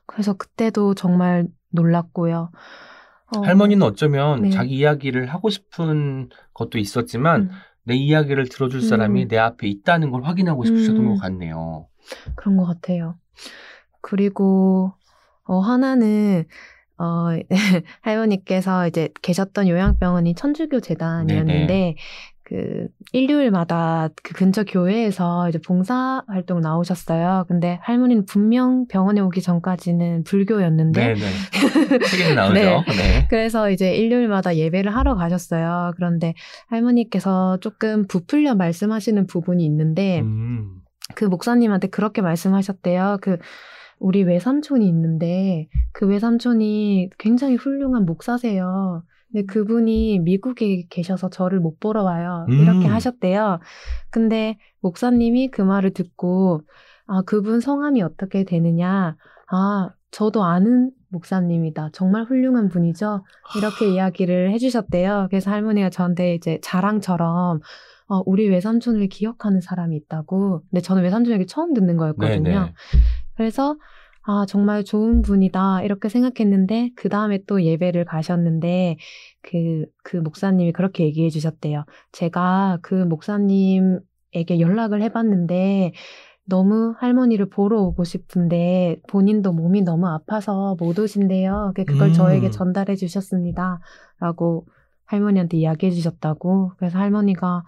[0.06, 2.50] 그래서 그때도 정말 놀랐고요.
[3.34, 4.50] 어, 할머니는 어쩌면 네.
[4.50, 7.50] 자기 이야기를 하고 싶은 것도 있었지만 음,
[7.86, 9.28] 내 이야기를 들어줄 사람이 음.
[9.28, 11.14] 내 앞에 있다는 걸 확인하고 싶으셨던 음.
[11.14, 11.86] 것 같네요.
[12.34, 13.16] 그런 것 같아요.
[14.00, 14.92] 그리고
[15.44, 16.44] 어, 하나는
[16.98, 17.28] 어,
[18.02, 21.96] 할머니께서 이제 계셨던 요양병원이 천주교 재단이었는데 네네.
[22.46, 27.44] 그 일요일마다 그 근처 교회에서 이제 봉사 활동 나오셨어요.
[27.48, 31.20] 근데 할머니는 분명 병원에 오기 전까지는 불교였는데 네네.
[32.06, 32.54] 책에는 나오죠.
[32.54, 32.82] 네.
[32.86, 33.26] 네.
[33.28, 35.90] 그래서 이제 일요일마다 예배를 하러 가셨어요.
[35.96, 36.34] 그런데
[36.68, 40.82] 할머니께서 조금 부풀려 말씀하시는 부분이 있는데 음,
[41.16, 43.18] 그 목사님한테 그렇게 말씀하셨대요.
[43.22, 43.38] 그
[43.98, 49.02] 우리 외삼촌이 있는데 그 외삼촌이 굉장히 훌륭한 목사세요.
[49.32, 52.46] 근데 그분이 미국에 계셔서 저를 못 보러 와요.
[52.48, 52.54] 음.
[52.54, 53.60] 이렇게 하셨대요.
[54.10, 56.62] 근데 목사님이 그 말을 듣고
[57.06, 59.16] 아, 그분 성함이 어떻게 되느냐?
[59.50, 61.90] 아, 저도 아는 목사님이다.
[61.92, 63.24] 정말 훌륭한 분이죠.
[63.58, 65.28] 이렇게 이야기를 해주셨대요.
[65.30, 67.60] 그래서 할머니가 저한테 이제 자랑처럼
[68.08, 70.62] 어, 우리 외삼촌을 기억하는 사람이 있다고.
[70.70, 72.42] 근데 저는 외삼촌 얘기 처음 듣는 거였거든요.
[72.42, 72.72] 네네.
[73.36, 73.76] 그래서
[74.28, 75.82] 아, 정말 좋은 분이다.
[75.84, 78.96] 이렇게 생각했는데, 그 다음에 또 예배를 가셨는데,
[79.40, 81.84] 그, 그 목사님이 그렇게 얘기해 주셨대요.
[82.10, 85.92] 제가 그 목사님에게 연락을 해봤는데,
[86.44, 91.74] 너무 할머니를 보러 오고 싶은데, 본인도 몸이 너무 아파서 못 오신대요.
[91.76, 92.12] 그걸 음.
[92.12, 93.78] 저에게 전달해 주셨습니다.
[94.18, 94.66] 라고
[95.04, 96.72] 할머니한테 이야기해 주셨다고.
[96.78, 97.62] 그래서 할머니가,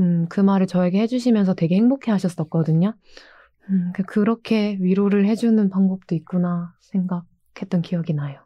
[0.00, 2.94] 음, 그 말을 저에게 해주시면서 되게 행복해 하셨었거든요.
[3.70, 8.40] 음, 그- 그렇게 위로를 해주는 방법도 있구나 생각했던 기억이 나요.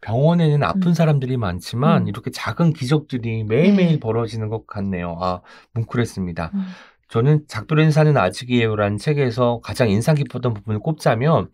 [0.00, 0.94] 병원에는 아픈 음.
[0.94, 2.08] 사람들이 많지만 음.
[2.08, 4.00] 이렇게 작은 기적들이 매일매일 네.
[4.00, 5.16] 벌어지는 것 같네요.
[5.20, 5.40] 아,
[5.74, 6.50] 뭉클했습니다.
[6.54, 6.64] 음.
[7.08, 11.48] 저는 작별의 인사는 아직이에요라는 책에서 가장 인상 깊었던 부분을 꼽자면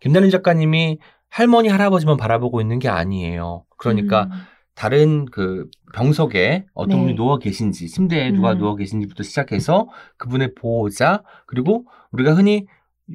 [0.00, 3.64] 김나림 작가님이 할머니 할아버지만 바라보고 있는 게 아니에요.
[3.78, 4.30] 그러니까 음,
[4.76, 7.02] 다른 그 병석에 어떤 네.
[7.04, 8.58] 분이 누워 계신지 침대에 누가 음.
[8.58, 12.66] 누워 계신지부터 시작해서 그분의 보호자 그리고 우리가 흔히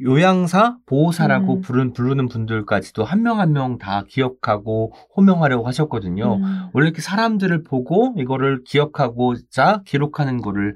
[0.03, 1.61] 요양사 보호사라고 음.
[1.61, 6.35] 부르는, 부르는 분들까지도 한 명 한 명 다 기억하고 호명하려고 하셨거든요.
[6.35, 10.75] 음, 원래 이렇게 사람들을 보고 이거를 기억하고자 기록하는 거를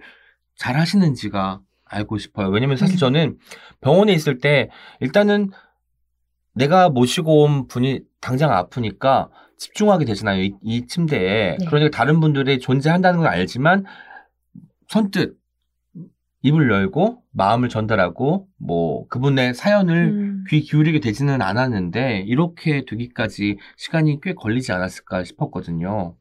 [0.58, 2.50] 잘 하시는지가 알고 싶어요.
[2.50, 3.00] 왜냐면 사실 음.
[3.00, 3.38] 저는
[3.82, 4.70] 병원에 있을 때
[5.00, 5.50] 일단은
[6.54, 10.44] 내가 모시고 온 분이 당장 아프니까 집중하게 되잖아요.
[10.44, 11.58] 이, 이 침대에.
[11.58, 11.66] 네.
[11.66, 13.86] 그러니까 다른 분들이 존재한다는 건 알지만
[14.88, 15.38] 선뜻
[16.46, 24.20] 입을 열고 마음을 전달하고 뭐 그분의 사연을 음, 귀 기울이게 되지는 않았는데 이렇게 되기까지 시간이
[24.22, 26.16] 꽤 걸리지 않았을까 싶었거든요.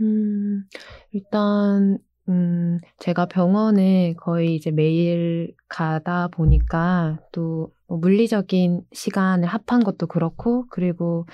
[0.00, 0.64] 음,
[1.12, 1.98] 일단
[2.30, 11.26] 음, 제가 병원에 거의 이제 매일 가다 보니까 또뭐 물리적인 시간을 합한 것도 그렇고 그리고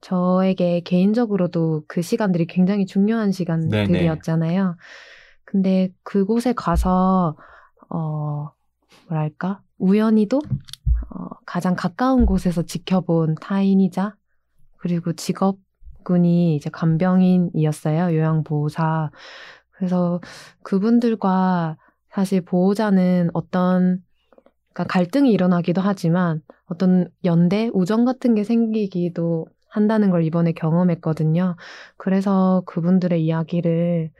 [0.00, 4.76] 저에게 개인적으로도 그 시간들이 굉장히 중요한 시간들이었잖아요.
[5.44, 7.36] 근데 그곳에 가서
[7.88, 8.50] 어
[9.08, 10.40] 뭐랄까 우연히도
[11.10, 14.14] 어, 가장 가까운 곳에서 지켜본 타인이자
[14.76, 19.10] 그리고 직업군이 이제 간병인이었어요 요양보호사.
[19.70, 20.20] 그래서
[20.62, 21.76] 그분들과
[22.10, 24.02] 사실 보호자는 어떤
[24.72, 31.56] 그러니까 갈등이 일어나기도 하지만 어떤 연대 우정 같은 게 생기기도 한다는 걸 이번에 경험했거든요.
[31.96, 34.10] 그래서 그분들의 이야기를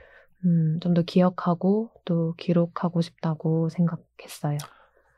[0.46, 4.58] 음, 좀 더 기억하고 또 기록하고 싶다고 생각했어요.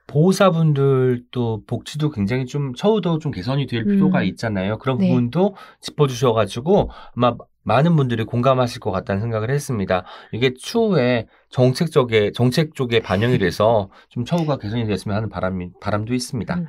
[0.08, 4.24] 보호사분들도 복지도 굉장히 좀 처우도 좀 개선이 될 필요가 음.
[4.24, 4.78] 있잖아요.
[4.78, 5.08] 그런 네.
[5.08, 10.04] 부분도 짚어주셔가지고 아마 많은 분들이 공감하실 것 같다는 생각을 했습니다.
[10.32, 16.12] 이게 추후에 정책 쪽에 정책 쪽에 반영이 돼서 좀 처우가 개선이 됐으면 하는 바람이 바람도
[16.12, 16.54] 있습니다.
[16.56, 16.66] 음.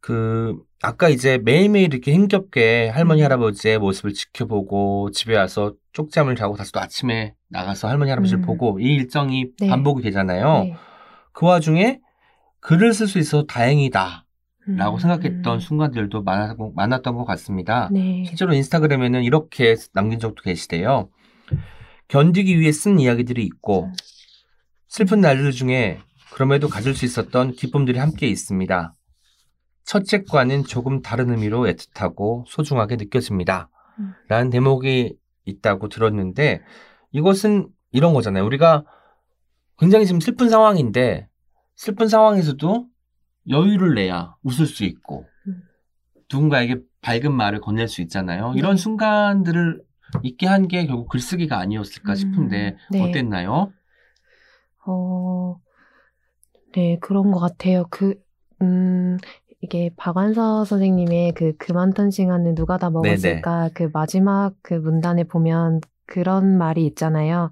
[0.00, 3.24] 그 아까 이제 매일매일 이렇게 힘겹게 할머니 음.
[3.24, 8.46] 할아버지의 모습을 지켜보고 집에 와서 쪽잠을 자고 다시 또 아침에 나가서 할머니 할아버지를 음.
[8.46, 9.68] 보고 이 일정이 네.
[9.68, 10.64] 반복이 되잖아요.
[10.64, 10.74] 네.
[11.32, 12.00] 그 와중에
[12.60, 14.26] 글을 쓸 수 있어서 다행이다.
[14.76, 15.00] 라고 음.
[15.00, 17.88] 생각했던 순간들도 많았, 많았던 것 같습니다.
[17.92, 18.24] 네.
[18.26, 21.08] 실제로 인스타그램에는 이렇게 남긴 적도 계시대요.
[22.08, 23.90] 견디기 위해 쓴 이야기들이 있고
[24.86, 25.98] 슬픈 날들 중에
[26.32, 28.94] 그럼에도 가질 수 있었던 기쁨들이 함께 있습니다.
[29.90, 33.68] 첫 책과는 조금 다른 의미로 애틋하고 소중하게 느껴집니다.
[33.98, 34.14] 음.
[34.28, 35.16] 라는 대목이
[35.46, 36.62] 있다고 들었는데
[37.10, 38.46] 이것은 이런 거잖아요.
[38.46, 38.84] 우리가
[39.80, 41.28] 굉장히 지금 슬픈 상황인데
[41.74, 42.86] 슬픈 상황에서도
[43.48, 45.60] 여유를 내야 웃을 수 있고 음.
[46.32, 48.52] 누군가에게 밝은 말을 건넬 수 있잖아요.
[48.52, 48.60] 네.
[48.60, 49.82] 이런 순간들을
[50.22, 53.02] 있게 한 게 결국 글쓰기가 아니었을까 음, 싶은데 네.
[53.02, 53.72] 어땠나요?
[54.86, 55.56] 어,
[56.76, 57.86] 네, 그런 것 같아요.
[57.90, 58.14] 그,
[58.62, 59.16] 음,
[59.62, 66.56] 이게 박완서 선생님의 그 그만둔 시간을 누가 다 먹었을까 그 마지막 그 문단에 보면 그런
[66.56, 67.50] 말이 있잖아요.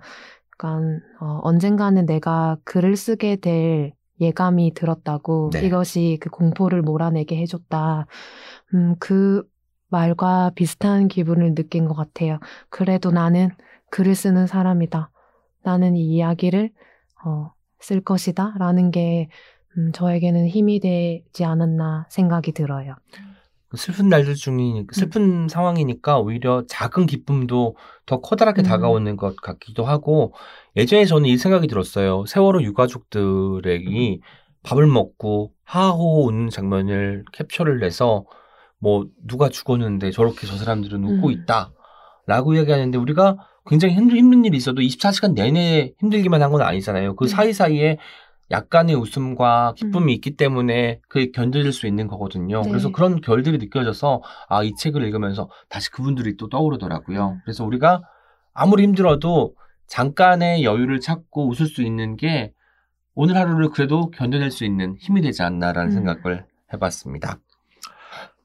[0.56, 5.66] 그러니까 어, 언젠가는 내가 글을 쓰게 될 예감이 들었다고 네.
[5.66, 8.06] 이것이 그 공포를 몰아내게 해줬다.
[8.74, 9.48] 음, 그
[9.88, 12.40] 말과 비슷한 기분을 느낀 것 같아요.
[12.68, 13.50] 그래도 나는
[13.90, 15.10] 글을 쓰는 사람이다.
[15.62, 16.70] 나는 이 이야기를
[17.24, 18.54] 어, 쓸 것이다.
[18.58, 19.28] 라는 게
[19.78, 22.96] 음, 저에게는 힘이 되지 않았나 생각이 들어요.
[23.74, 27.76] 슬픈 날들 중이 슬픈 상황이니까 오히려 작은 기쁨도
[28.06, 28.64] 더 커다랗게 음.
[28.64, 30.32] 다가오는 것 같기도 하고
[30.74, 32.24] 예전에 저는 이 생각이 들었어요.
[32.26, 34.20] 세월호 유가족들이
[34.62, 38.24] 밥을 먹고 하하호 웃는 장면을 캡처를 해서
[38.78, 41.32] 뭐 누가 죽었는데 저렇게 저 사람들은 웃고 음.
[41.32, 41.72] 있다.
[42.26, 47.16] 라고 이야기하는데 우리가 굉장히 힘든, 힘든 일이 있어도 24시간 내내 힘들기만 한 건 아니잖아요.
[47.16, 47.30] 그 네.
[47.30, 47.98] 사이사이에
[48.50, 50.14] 약간의 웃음과 기쁨이 음.
[50.14, 52.62] 있기 때문에 그게 견뎌질 수 있는 거거든요.
[52.62, 52.68] 네.
[52.68, 57.28] 그래서 그런 결들이 느껴져서 아, 이 책을 읽으면서 다시 그분들이 또 떠오르더라고요.
[57.28, 57.40] 음.
[57.44, 58.02] 그래서 우리가
[58.54, 59.54] 아무리 힘들어도
[59.86, 62.52] 잠깐의 여유를 찾고 웃을 수 있는 게
[63.14, 65.94] 오늘 하루를 그래도 견뎌낼 수 있는 힘이 되지 않나라는 음.
[65.94, 67.38] 생각을 해봤습니다.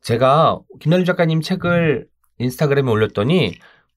[0.02, 2.08] 제가 김나림 작가님 책을
[2.40, 3.54] 인스타그램에 올렸더니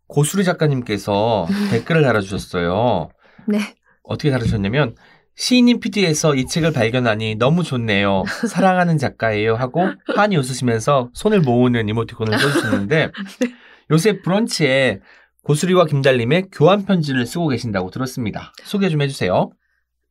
[0.06, 3.08] 고수리 작가님께서 댓글을 달아주셨어요.
[3.48, 3.58] 네.
[4.02, 4.94] 어떻게 달아주셨냐면
[5.36, 8.24] 시인님 PD에서 이 책을 발견하니 너무 좋네요.
[8.48, 13.10] 사랑하는 작가예요 하고 환히 웃으시면서 손을 모으는 이모티콘을 써주셨는데
[13.90, 15.00] 요새 브런치에
[15.44, 18.52] 고수리와 김달림의 교환 편지를 쓰고 계신다고 들었습니다.
[18.64, 19.50] 소개 좀 해주세요.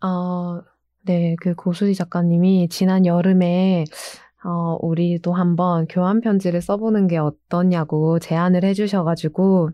[0.02, 0.62] 어,
[1.04, 3.84] 네, 그 고수지 작가님이 지난 여름에
[4.46, 9.72] 어, 우리도 한번 교환 편지를 써보는 게 어떠냐고 제안을 해주셔가지고,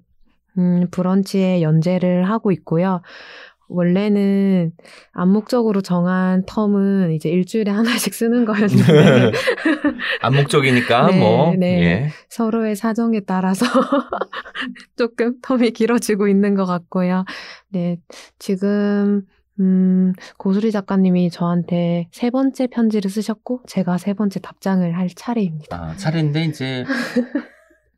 [0.58, 3.02] 음, 브런치에 연재를 하고 있고요.
[3.72, 4.72] 원래는
[5.14, 9.32] 암묵적으로 정한 텀은 이제 일주일에 하나씩 쓰는 거였는데,
[10.22, 11.84] 암묵적이니까 네, 뭐 네.
[11.84, 12.10] 예.
[12.30, 13.66] 서로의 사정에 따라서
[14.98, 17.26] 조금 텀이 길어지고 있는 것 같고요.
[17.70, 17.98] 네,
[18.40, 19.24] 지금,
[19.60, 25.78] 음, 고수리 작가님이 저한테 세 번째 편지를 쓰셨고, 제가 세 번째 답장을 할 차례입니다.
[25.78, 26.84] 아, 차례인데 이제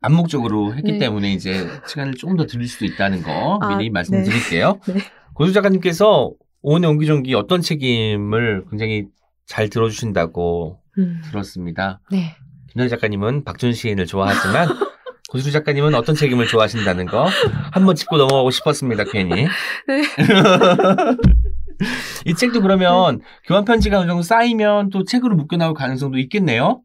[0.04, 0.98] 암묵적으로 했기 네.
[0.98, 4.78] 때문에 이제 시간을 조금 더 드릴 수도 있다는 거 아, 미리 말씀드릴게요.
[4.86, 5.00] 네.
[5.34, 6.32] 고수 작가님께서
[6.62, 9.06] 오은의 옹기종기 어떤 책임을 굉장히
[9.46, 12.00] 잘 들어주신다고 음, 들었습니다.
[12.10, 12.36] 네.
[12.70, 14.68] 김현 작가님은 박준 시인을 좋아하지만
[15.30, 17.26] 고수 작가님은 어떤 책임을 좋아하신다는 거
[17.72, 19.04] 한번 짚고 넘어가고 싶었습니다.
[19.04, 19.30] 괜히.
[19.88, 20.02] 네.
[22.24, 26.82] 이 책도 그러면 교환 편지가 어느 정도 쌓이면 또 책으로 묶여 나올 가능성도 있겠네요.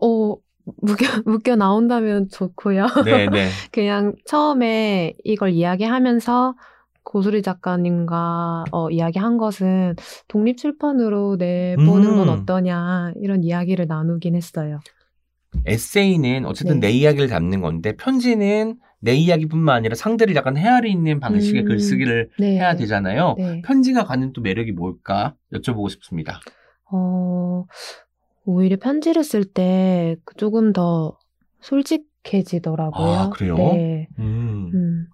[0.00, 0.36] 어,
[0.80, 2.86] 묶여, 묶여 나온다면 좋고요.
[3.04, 3.48] 네, 네.
[3.72, 6.54] 그냥 처음에 이걸 이야기하면서
[7.06, 9.94] 고수리 작가님과 어, 이야기한 것은
[10.26, 12.34] 독립 출판으로 내보는 건 음.
[12.34, 14.80] 어떠냐 이런 이야기를 나누긴 했어요.
[15.64, 16.88] 에세이는 어쨌든 네.
[16.88, 21.68] 내 이야기를 담는 건데 편지는 내 이야기뿐만 아니라 상대를 약간 헤아리 있는 방식의 음.
[21.68, 22.56] 글쓰기를 네.
[22.56, 23.36] 해야 되잖아요.
[23.38, 23.62] 네.
[23.62, 26.40] 편지가 가는 또 매력이 뭘까 여쭤보고 싶습니다.
[26.90, 27.66] 어,
[28.44, 31.16] 오히려 편지를 쓸 때 조금 더
[31.60, 33.06] 솔직해지더라고요.
[33.06, 33.56] 아, 그래요?
[33.56, 34.08] 네.
[34.18, 34.70] 음.
[34.74, 35.06] 음,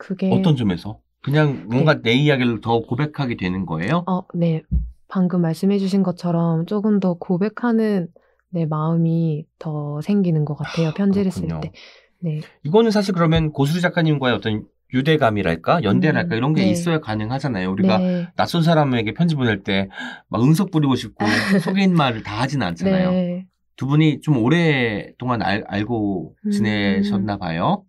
[0.00, 0.98] 그게 어떤 점에서?
[1.22, 4.04] 그냥 뭔가 내 이야기를 더 고백하게 되는 거예요?
[4.08, 4.62] 어, 네.
[5.08, 8.08] 방금 말씀해주신 것처럼 조금 더 고백하는
[8.48, 10.92] 내 마음이 더 생기는 것 같아요.
[10.96, 11.48] 편지를 쓸.
[11.60, 11.72] 때.
[12.20, 12.40] 네.
[12.64, 16.70] 이거는 사실 그러면 고수리 작가님과의 어떤 유대감이랄까 연대랄까 음, 이런 게 네.
[16.70, 17.70] 있어야 가능하잖아요.
[17.70, 18.26] 우리가 네.
[18.36, 19.88] 낯선 사람에게 편지 보낼 때
[20.28, 21.24] 막 응석 부리고 싶고
[21.62, 23.10] 속인 말을 다 하진 않잖아요.
[23.10, 23.46] 네.
[23.76, 26.50] 두 분이 좀 오랫동안 알, 알고 음.
[26.50, 27.84] 지내셨나 봐요.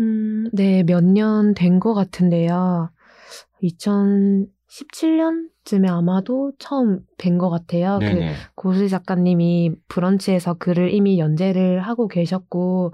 [0.00, 2.90] 음, 네, 몇 년 된 것 같은데요.
[3.62, 7.98] 2017년쯤에 아마도 처음 뵌 것 같아요.
[8.00, 8.32] 그 네네.
[8.54, 12.92] 고수지 작가님이 브런치에서 글을 이미 연재를 하고 계셨고,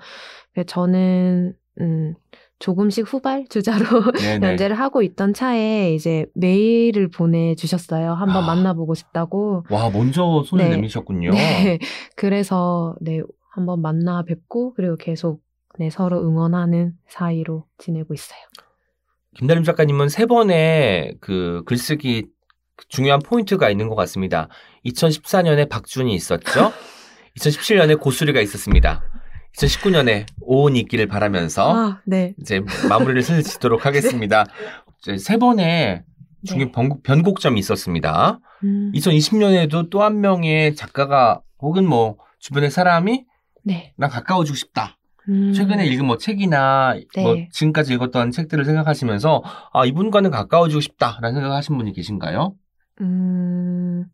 [0.55, 2.15] 그 저는, 음,
[2.59, 3.85] 조금씩 후발 주자로.
[4.43, 8.13] 연재를 하고 있던 차에 이제 메일을 보내주셨어요.
[8.13, 8.47] 한번 아.
[8.47, 9.65] 만나보고 싶다고.
[9.71, 10.77] 와, 먼저 손을 네.
[10.77, 11.31] 내미셨군요.
[11.31, 11.79] 네.
[12.17, 13.23] 그래서, 네,
[13.53, 15.41] 한번 만나 뵙고, 그리고 계속,
[15.81, 18.39] 네, 서로 응원하는 사이로 지내고 있어요.
[19.35, 22.27] 김다림 작가님은 세 번의 그 글쓰기
[22.91, 24.49] 중요한 포인트가 있는 것 같습니다.
[24.85, 26.71] 2014년에 박준이 있었죠.
[27.39, 29.03] 2017년에 고수리가 있었습니다.
[29.57, 32.35] 2019년에 오은이 있기를 바라면서 아, 네.
[32.39, 32.61] 이제
[32.91, 34.45] 마무리를 슬 짓도록 하겠습니다.
[34.99, 36.03] 이제 세 번의
[36.45, 36.73] 중요 네.
[36.73, 38.39] 변곡, 변곡점이 있었습니다.
[38.65, 43.25] 음, 2020년에도 또 한 명의 작가가 혹은 뭐 주변의 사람이
[43.65, 43.95] 네.
[43.97, 44.99] 나 가까워지고 싶다.
[45.29, 47.23] 음, 최근에 읽은 뭐 책이나 네.
[47.23, 49.43] 뭐 지금까지 읽었던 책들을 생각하시면서
[49.73, 52.55] 아 이분과는 가까워지고 싶다라는 생각하신 분이 계신가요?
[53.01, 54.05] 음,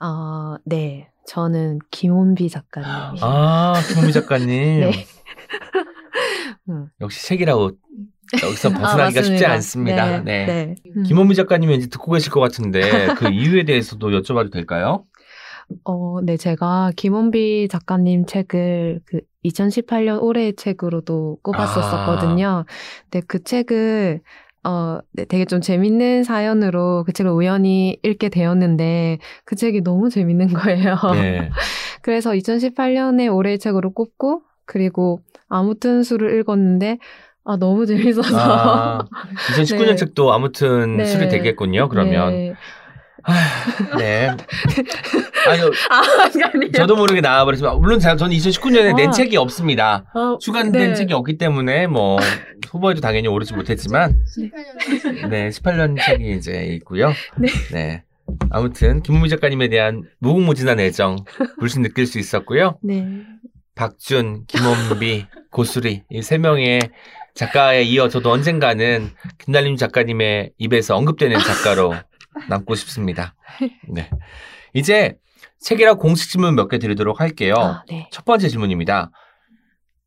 [0.00, 1.08] 어, 네.
[1.26, 2.88] 저는 김원비 작가님.
[3.20, 4.92] 아 김은미 작가님 네.
[6.68, 6.86] 음.
[7.00, 7.72] 역시 책이라고
[8.42, 9.52] 여기서 아, 벗어나기가 쉽지 맞습니다.
[10.04, 10.20] 않습니다.
[10.22, 10.46] 네.
[10.46, 10.74] 네.
[10.96, 11.02] 음.
[11.02, 15.04] 김원미 작가님 왠지 듣고 계실 것 같은데 그 이유에 대해서도 여쭤봐도 될까요?
[15.84, 22.64] 어, 네, 제가 김원비 작가님 책을 그 2018년 올해의 책으로도 꼽았었거든요.
[23.10, 24.20] 근데 그 책을
[24.64, 30.48] 어, 네, 되게 좀 재밌는 사연으로 그 책을 우연히 읽게 되었는데 그 책이 너무 재밌는
[30.48, 30.96] 거예요.
[31.12, 31.50] 네.
[32.02, 36.98] 그래서 2018년에 올해의 책으로 꼽고 그리고 아무튼 수를 읽었는데
[37.44, 39.06] 아 너무 재밌어서 아,
[39.52, 39.96] 2019년 네.
[39.96, 41.04] 책도 아무튼 네.
[41.04, 41.88] 술이 되겠군요.
[41.88, 42.54] 그러면 네.
[43.92, 44.28] 아, 네.
[44.28, 45.60] 아니,
[45.90, 46.02] 아,
[46.52, 46.72] 아니에요.
[46.72, 47.74] 저도 모르게 나와버렸습니다.
[47.76, 49.10] 물론 제가 저는 2019년에 낸 아.
[49.12, 50.04] 책이 없습니다.
[50.14, 50.94] 어, 주간된 네.
[50.94, 52.18] 책이 없기 때문에 뭐
[52.70, 54.22] 후보에도 당연히 오르지 못했지만
[55.28, 57.12] 네 18년 책이 이제 있고요.
[57.36, 57.48] 네.
[57.72, 58.02] 네.
[58.50, 61.16] 아무튼 김무미 작가님에 대한 무궁무진한 애정
[61.58, 62.78] 물씬 느낄 수 있었고요.
[62.82, 63.06] 네.
[63.74, 66.80] 박준, 김원비, 고수리 이 세 명의
[67.34, 71.94] 작가에 이어 저도 언젠가는 김달림 작가님의 입에서 언급되는 작가로
[72.48, 73.34] 남고 싶습니다.
[73.88, 74.10] 네.
[74.74, 75.16] 이제
[75.60, 77.54] 책이라 공식 질문 몇 개 드리도록 할게요.
[77.58, 78.08] 아, 네.
[78.12, 79.10] 첫 번째 질문입니다.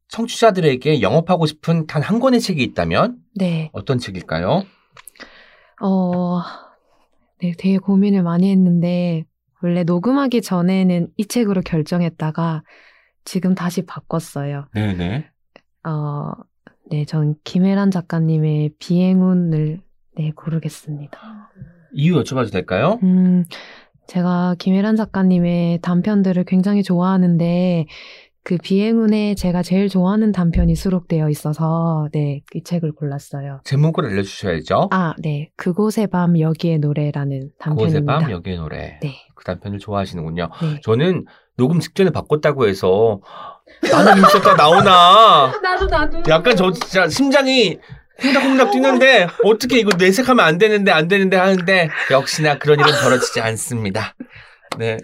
[0.09, 3.69] 청취자들에게 영업하고 싶은 단 한 권의 책이 있다면 네.
[3.73, 4.63] 어떤 책일까요?
[5.81, 6.41] 어,
[7.41, 9.23] 네, 되게 고민을 많이 했는데,
[9.61, 12.63] 원래 녹음하기 전에는 이 책으로 결정했다가,
[13.25, 14.67] 지금 다시 바꿨어요.
[14.73, 15.29] 네네.
[15.87, 16.31] 어,
[16.89, 19.79] 네, 전 김혜란 작가님의 비행운을,
[20.17, 21.51] 네, 고르겠습니다.
[21.93, 22.99] 이유 여쭤봐도 될까요?
[23.03, 23.45] 음,
[24.07, 27.85] 제가 김혜란 작가님의 단편들을 굉장히 좋아하는데,
[28.43, 33.59] 그 비행운에 제가 제일 좋아하는 단편이 수록되어 있어서, 네, 이 책을 골랐어요.
[33.65, 34.87] 제목을 알려 주셔야죠.
[34.91, 35.51] 아, 네.
[35.57, 38.19] 그곳의 밤 여기의 노래라는 그곳의 단편입니다.
[38.19, 38.99] 밤 여기의 노래.
[39.01, 39.15] 네.
[39.35, 40.49] 그 단편을 좋아하시는군요.
[40.61, 40.79] 네.
[40.83, 41.25] 저는
[41.57, 43.19] 녹음 직전에 바꿨다고 해서
[43.91, 46.23] 나는 있었다 나오나 나도 나도.
[46.29, 47.77] 약간 저 진짜 심장이
[48.21, 54.15] 콩닥콩닥 뛰는데 어떻게 이거 내색하면 안 되는데 안 되는데 하는데 역시나 그런 일은 벌어지지 않습니다.
[54.77, 54.97] 네.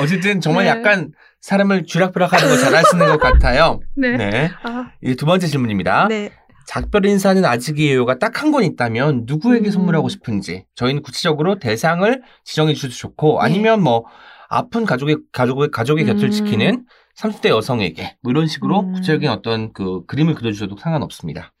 [0.00, 0.70] 어쨌든 정말 네.
[0.70, 3.80] 약간 사람을 쥐락펴락하는 거 잘하시는 것 같아요.
[3.96, 4.16] 네.
[4.16, 4.50] 네.
[4.62, 6.08] 아, 두 번째 질문입니다.
[6.08, 6.30] 네.
[6.66, 9.70] 작별 인사는 아직이에요가 딱한권 있다면 누구에게 음.
[9.70, 13.46] 선물하고 싶은지 저희는 구체적으로 대상을 지정해 주셔도 좋고 네.
[13.46, 14.04] 아니면 뭐
[14.48, 16.30] 아픈 가족의 가족의 가족의 곁을 음.
[16.30, 16.84] 지키는
[17.16, 18.92] 30대 여성에게 뭐 이런 식으로 음.
[18.94, 21.52] 구체적인 어떤 그 그림을 그려주셔도 상관없습니다.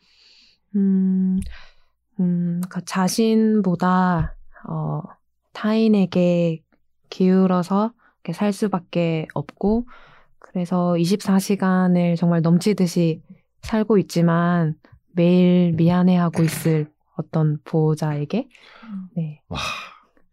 [0.74, 1.38] 음,
[2.20, 4.36] 음, 그 자신보다,
[4.68, 5.02] 어,
[5.52, 6.62] 타인에게
[7.08, 7.92] 기울어서
[8.32, 9.86] 살 수밖에 없고,
[10.38, 13.22] 그래서 24시간을 정말 넘치듯이
[13.62, 14.74] 살고 있지만,
[15.12, 18.48] 매일 미안해하고 있을 어떤 보호자에게,
[19.16, 19.40] 네.
[19.48, 19.58] 와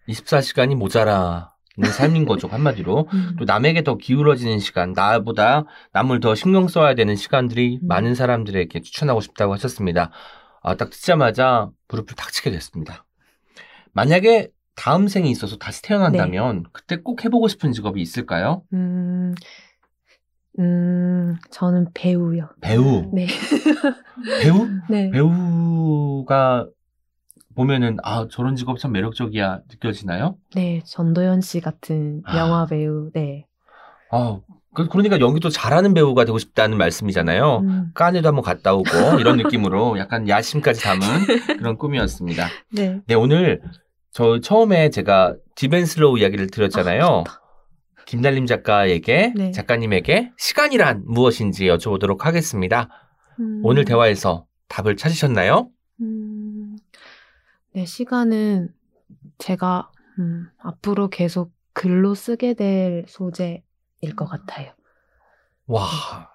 [0.07, 6.67] 24시간이 모자라는 삶인 거죠 한마디로 음, 또 남에게 더 기울어지는 시간 나보다 남을 더 신경
[6.67, 7.88] 써야 되는 시간들이 음.
[7.88, 10.11] 많은 사람들에게 추천하고 싶다고 하셨습니다.
[10.61, 13.05] 아, 딱 듣자마자 무릎을 탁 치게 됐습니다.
[13.91, 18.63] 만약에 다음 생이 있어서 다시 태어난다면 그때 꼭 해보고 싶은 직업이 있을까요?
[18.74, 19.36] 음,
[20.59, 22.49] 음, 저는 배우요.
[22.61, 23.11] 배우.
[23.13, 23.28] 네.
[24.41, 24.67] 배우?
[24.89, 25.09] 네.
[25.11, 26.67] 배우가
[27.56, 30.36] 보면은 아 저런 직업 참 매력적이야 느껴지나요?
[30.56, 32.38] 네, 전도연 씨 같은 아.
[32.38, 33.45] 영화 배우, 네.
[34.12, 34.39] 아
[34.74, 37.58] 그- 그러니까 연기도 잘하는 배우가 되고 싶다는 말씀이잖아요.
[37.60, 40.99] 음, 칸에도 한번 갔다 오고 이런 느낌으로 약간 야심까지 담은
[41.60, 42.47] 그런 꿈이었습니다.
[42.72, 43.01] 네.
[43.06, 43.62] 네 오늘
[44.12, 47.24] 저 처음에 제가 디벤슬로우 이야기를 드렸잖아요.
[47.28, 47.39] 아.
[48.05, 49.51] 김달님 작가에게 네.
[49.51, 52.89] 작가님에게 시간이란 무엇인지 여쭤보도록 하겠습니다.
[53.39, 55.70] 음, 오늘 대화에서 답을 찾으셨나요?
[56.01, 56.32] 음,
[57.74, 58.69] 네, 시간은
[59.38, 63.61] 제가 음, 앞으로 계속 글로 쓰게 될 소재일
[64.15, 64.74] 것 같아요.
[65.65, 65.88] 와,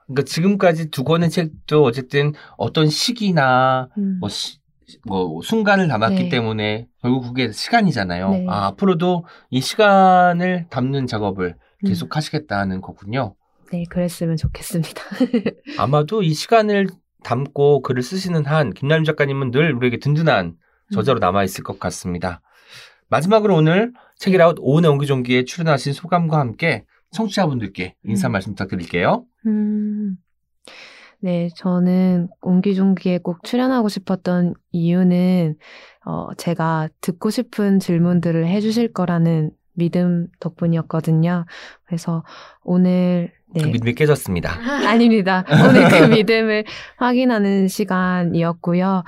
[0.06, 4.58] 그러니까 지금까지 두 권의 책도 어쨌든 어떤 시기나 음, 뭐, 시-
[5.06, 6.28] 뭐 순간을 담았기 네.
[6.28, 8.30] 때문에 결국 그게 시간이잖아요.
[8.30, 8.46] 네.
[8.48, 13.36] 아, 앞으로도 이 시간을 담는 작업을 음, 계속 하시겠다는 거군요.
[13.70, 15.02] 네, 그랬으면 좋겠습니다.
[15.78, 16.88] 아마도 이 시간을
[17.22, 20.56] 담고 글을 쓰시는 한 김남임 작가님은 늘 우리에게 든든한
[20.92, 22.40] 저자로 남아 있을 것 같습니다.
[23.08, 28.32] 마지막으로 오늘 책이라웃 오은의 옹기종기에 출연하신 소감과 함께 청취자분들께 인사 음.
[28.32, 29.24] 말씀 부탁드릴게요.
[29.46, 30.16] 음,
[31.20, 35.56] 네, 저는 옹기종기에 꼭 출연하고 싶었던 이유는,
[36.04, 41.46] 어, 제가 듣고 싶은 질문들을 해주실 거라는 믿음 덕분이었거든요.
[41.86, 42.24] 그래서
[42.64, 43.62] 오늘, 네.
[43.62, 44.50] 그 믿음이 깨졌습니다.
[44.86, 45.44] 아닙니다.
[45.48, 46.64] 오늘 그 믿음을
[46.96, 49.04] 확인하는 시간이었고요.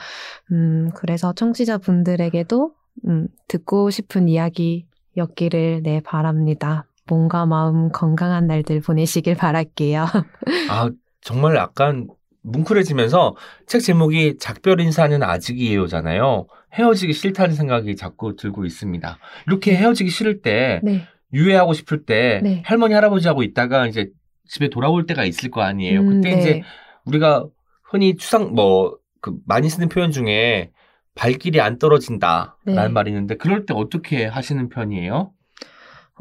[0.53, 2.73] 음, 그래서 청취자분들에게도,
[3.09, 6.87] 음, 듣고 싶은 이야기였기를, 네, 바랍니다.
[7.07, 10.07] 몸과 마음 건강한 날들 보내시길 바랄게요.
[10.71, 10.91] 아,
[11.21, 12.07] 정말 약간
[12.43, 13.35] 뭉클해지면서
[13.67, 16.47] 책 제목이 작별 인사는 아직이에요잖아요.
[16.73, 19.19] 헤어지기 싫다는 생각이 자꾸 들고 있습니다.
[19.47, 21.03] 이렇게 헤어지기 싫을 때, 네.
[21.33, 22.63] 유해하고 싶을 때, 네.
[22.65, 24.11] 할머니, 할아버지하고 있다가 이제
[24.47, 26.01] 집에 돌아올 때가 있을 거 아니에요.
[26.01, 26.41] 음, 그때 네.
[26.41, 26.63] 이제
[27.05, 27.47] 우리가
[27.85, 30.71] 흔히 추상, 뭐, 그 많이 쓰는 표현 중에
[31.15, 32.57] 발길이 안 떨어진다.
[32.65, 32.89] 라는 네.
[32.89, 35.33] 말이 있는데, 그럴 때 어떻게 하시는 편이에요?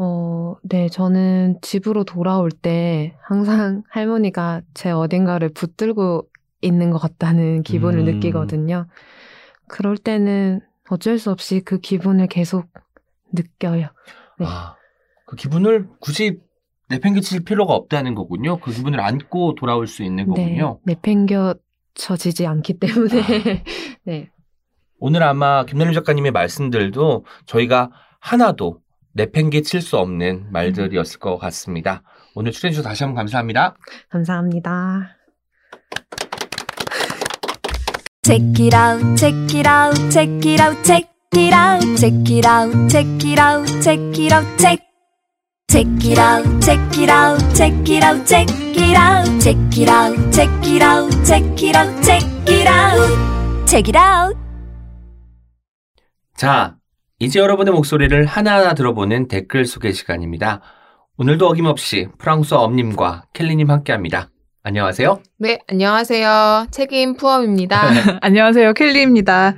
[0.02, 6.26] 어, 네, 저는 집으로 돌아올 때 항상 할머니가 제 어딘가를 붙들고
[6.62, 8.06] 있는 것 같다는 기분을 음.
[8.06, 8.88] 느끼거든요.
[9.70, 10.60] 그럴 때는
[10.90, 12.68] 어쩔 수 없이 그 기분을 계속
[13.32, 13.88] 느껴요.
[14.40, 14.46] 네.
[14.46, 14.76] 아,
[15.26, 16.40] 그 기분을 굳이
[16.90, 18.60] 내팽개칠 필요가 없다는 거군요.
[18.60, 20.80] 그 기분을 안고 돌아올 수 있는 거군요.
[20.84, 23.64] 네, 내팽겨쳐지지 않기 때문에.
[24.04, 24.30] 네.
[24.98, 28.82] 오늘 아마 김나림 작가님의 말씀들도 저희가 하나도
[29.14, 32.02] 내팽개칠 수 없는 말들이었을 것 같습니다.
[32.36, 33.76] 오늘 출연해주셔서 다시 한번 감사합니다.
[34.10, 35.19] 감사합니다.
[38.26, 42.90] Check it out, check it out, check it out, check it out, check it out,
[42.90, 44.80] check it out, check it out, check.
[45.70, 50.34] Check it out, check it out, check it out, check it out, check it out,
[50.34, 54.38] check it out, check it out, check it out, check it out.
[56.36, 56.76] 자,
[57.20, 60.62] 이제 여러분의 목소리를 하나하나 들어보는 댓글 소개 시간입니다.
[61.18, 64.30] 오늘도 어김없이 프랑스어 엄님과 켈리님 함께합니다.
[64.64, 65.22] 안녕하세요.
[65.38, 66.68] 네, 안녕하세요.
[66.72, 67.82] 책임 푸엄입니다.
[68.22, 68.74] 안녕하세요.
[68.74, 69.56] 켈리입니다.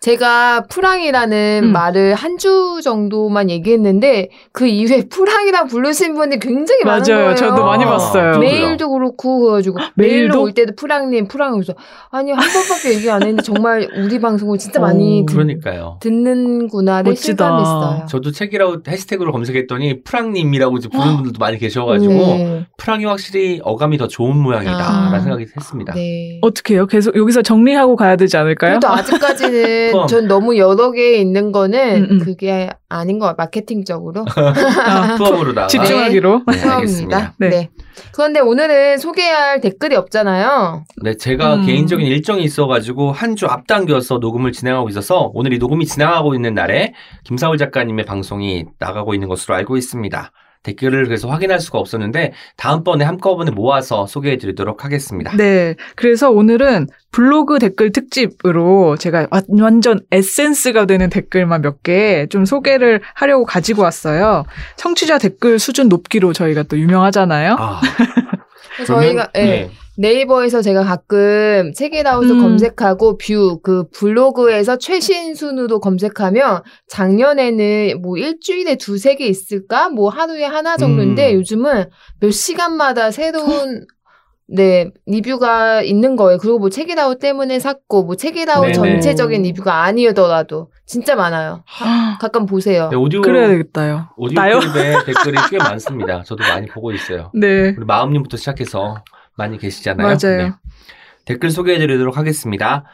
[0.00, 1.72] 제가 프랑이라는 음.
[1.72, 7.22] 말을 한 주 정도만 얘기했는데 그 이후에 프랑이라 부르신 분이 굉장히 많은 맞아요.
[7.24, 7.34] 거예요.
[7.34, 8.34] 저도 많이 봤어요.
[8.34, 8.38] 저도요.
[8.38, 9.78] 메일도 그렇고 그래가지고?
[9.96, 11.74] 메일로 올 때도 프랑님 프랑 그래서
[12.10, 15.98] 아니 한 번밖에 얘기 안 했는데 정말 우리 방송을 진짜 많이 오, 듣, 그러니까요.
[16.00, 17.44] 듣는구나를 멋지다.
[17.44, 18.06] 실감했어요.
[18.08, 22.66] 저도 책이라고 해시태그로 검색했더니 프랑님이라고 이제 부르는 분들도 많이 계셔가지고 네.
[22.76, 25.20] 프랑이 확실히 어감이 더 좋은 모양이다라는 아.
[25.20, 25.92] 생각이 했습니다.
[25.94, 26.38] 네.
[26.42, 26.86] 어떻게 해요?
[26.86, 28.78] 계속 여기서 정리하고 가야 되지 않을까요?
[28.78, 30.06] 그래도 아직까지는 그럼.
[30.08, 32.18] 전 너무 여러 개 있는 거는 음, 음.
[32.18, 33.36] 그게 아닌 것 같아요.
[33.46, 34.24] 마케팅적으로.
[34.86, 36.42] 아, 푸엄으로다가 집중하기로.
[36.50, 36.62] 네.
[36.68, 37.34] 알겠습니다.
[37.38, 37.48] 네.
[37.48, 37.70] 네.
[38.12, 40.84] 그런데 오늘은 소개할 댓글이 없잖아요.
[41.02, 41.66] 네, 제가 음.
[41.66, 46.92] 개인적인 일정이 있어가지고 한 주 앞당겨서 녹음을 진행하고 있어서 오늘 이 녹음이 지나가고 있는 날에
[47.24, 50.32] 김사울 작가님의 방송이 나가고 있는 것으로 알고 있습니다.
[50.62, 55.36] 댓글을 그래서 확인할 수가 없었는데 다음번에 한꺼번에 모아서 소개해 드리도록 하겠습니다.
[55.36, 55.74] 네.
[55.96, 63.00] 그래서 오늘은 블로그 댓글 특집으로 제가 와- 완전 에센스가 되는 댓글만 몇 개 좀 소개를
[63.14, 64.44] 하려고 가지고 왔어요.
[64.76, 67.56] 청취자 댓글 수준 높기로 저희가 또 유명하잖아요.
[67.58, 67.80] 아,
[68.86, 72.40] 저희가 예, 네이버에서 제가 가끔 책읽아웃 음.
[72.40, 79.88] 검색하고 뷰 그 블로그에서 최신 순으로 검색하면 작년에는 뭐 일주일에 두세 개 있을까?
[79.88, 81.38] 뭐 하루에 하나 정도인데 음.
[81.38, 83.86] 요즘은 몇 시간마다 새로운
[84.50, 86.38] 네 리뷰가 있는 거예요.
[86.38, 88.72] 그리고 뭐 책읽아웃 때문에 샀고 뭐 책읽아웃 네네.
[88.72, 91.64] 전체적인 리뷰가 아니더라도 진짜 많아요.
[92.18, 92.88] 가끔 보세요.
[92.88, 94.08] 네, 오디오 그래야 되겠다요.
[94.16, 94.58] 오디오 나요?
[94.60, 96.22] 클립에 댓글이 꽤 많습니다.
[96.22, 97.30] 저도 많이 보고 있어요.
[97.34, 97.74] 네.
[97.76, 99.04] 우리 마음님부터 시작해서
[99.36, 100.06] 많이 계시잖아요.
[100.06, 100.38] 맞아요.
[100.38, 100.52] 네.
[101.26, 102.84] 댓글 소개해드리도록 하겠습니다.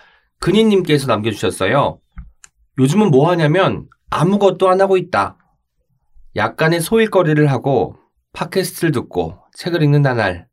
[0.41, 2.01] 근희님께서 남겨주셨어요.
[2.81, 5.39] 요즘은 뭐 하냐면 아무것도 안 하고 있다.
[6.35, 7.95] 약간의 소일거리를 하고
[8.33, 10.49] 팟캐스트를 듣고 책을 읽는다 날.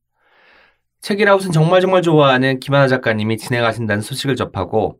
[1.02, 5.00] 책이라웃은 정말 정말 좋아하는 김하나 작가님이 진행하신다는 소식을 접하고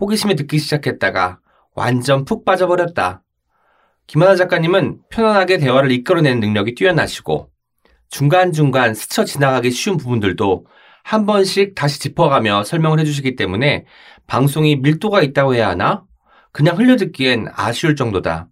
[0.00, 1.40] 호기심에 듣기 시작했다가
[1.74, 3.22] 완전 푹 빠져버렸다.
[4.06, 7.50] 김하나 작가님은 편안하게 대화를 이끌어내는 능력이 뛰어나시고
[8.08, 10.66] 중간중간 스쳐 지나가기 쉬운 부분들도
[11.02, 13.86] 한 번씩 다시 짚어가며 설명을 해주시기 때문에
[14.28, 16.04] 방송이 밀도가 있다고 해야 하나?
[16.52, 18.48] 그냥 흘려듣기엔 아쉬울 정도다.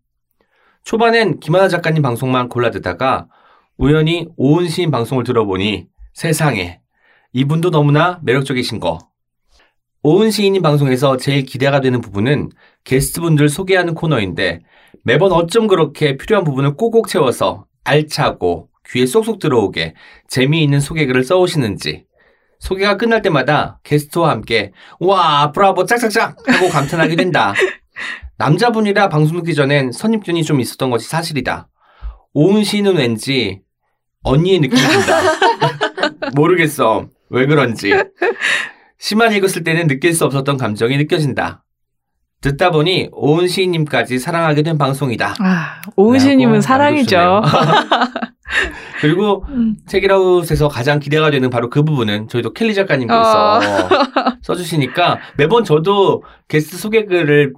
[0.83, 3.29] 초반엔 김하나 작가님 방송만 골라 듣다가
[3.77, 5.87] 우연히 오은 시인 방송을 들어보니
[6.21, 6.81] 세상에
[7.33, 8.99] 이분도 너무나 매력적이신 거.
[10.03, 12.51] 오은 시인님 방송에서 제일 기대가 되는 부분은
[12.85, 14.61] 게스트분들 소개하는 코너인데
[15.03, 19.95] 매번 어쩜 그렇게 필요한 부분을 꼭꼭 채워서 알차고 귀에 쏙쏙 들어오게
[20.29, 22.05] 재미있는 소개글을 써오시는지
[22.59, 27.55] 소개가 끝날 때마다 게스트와 함께 와 브라보 짝짝짝 하고 감탄하게 된다.
[28.37, 31.71] 남자분이라 방송 듣기 전엔 선입견이 좀 있었던 것이 사실이다.
[32.35, 33.63] 오은 씨는 왠지
[34.23, 35.80] 언니의 느낌이 든다.
[36.35, 37.09] 모르겠어.
[37.31, 37.93] 왜 그런지.
[38.99, 41.65] 시만 읽었을 때는 느낄 수 없었던 감정이 느껴진다.
[42.41, 45.35] 듣다 보니 오은 시인님까지 사랑하게 된 방송이다.
[45.41, 47.43] 아, 오은 시인님은 라고 사랑이죠.
[49.01, 49.77] 그리고 음.
[49.87, 53.61] 책읽아웃에서 가장 기대가 되는 바로 그 부분은 저희도 캘리 작가님께서 어.
[54.43, 57.53] 써주시니까 매번 저도 게스트 소개글을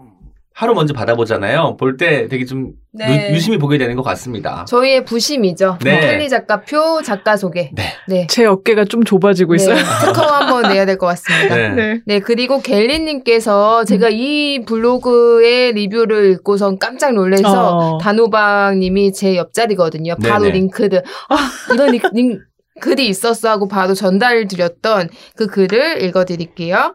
[0.55, 1.76] 하루 먼저 받아보잖아요.
[1.78, 3.30] 볼 때 되게 좀 네.
[3.30, 4.64] 유, 유심히 보게 되는 것 같습니다.
[4.68, 5.78] 저희의 부심이죠.
[5.82, 6.00] 네.
[6.01, 7.70] 캘리 작가표 작가 소개.
[7.74, 7.84] 네.
[8.07, 8.26] 네.
[8.28, 9.74] 제 어깨가 좀 좁아지고 있어요.
[9.76, 11.57] 네, 특허 한번 내야 될 것 같습니다.
[11.57, 11.68] 네.
[11.70, 12.00] 네.
[12.05, 17.98] 네, 그리고 캘리님께서 제가 이 블로그의 리뷰를 읽고선 깜짝 놀라서 어.
[17.98, 20.16] 단호박님이 제 옆자리거든요.
[20.22, 20.55] 바로 네네.
[20.55, 21.03] 링크를.
[21.28, 21.36] 아,
[21.74, 22.38] 이런 링, 링-
[22.80, 26.94] 글이 있었어 하고 바로 전달드렸던 그 글을 읽어드릴게요.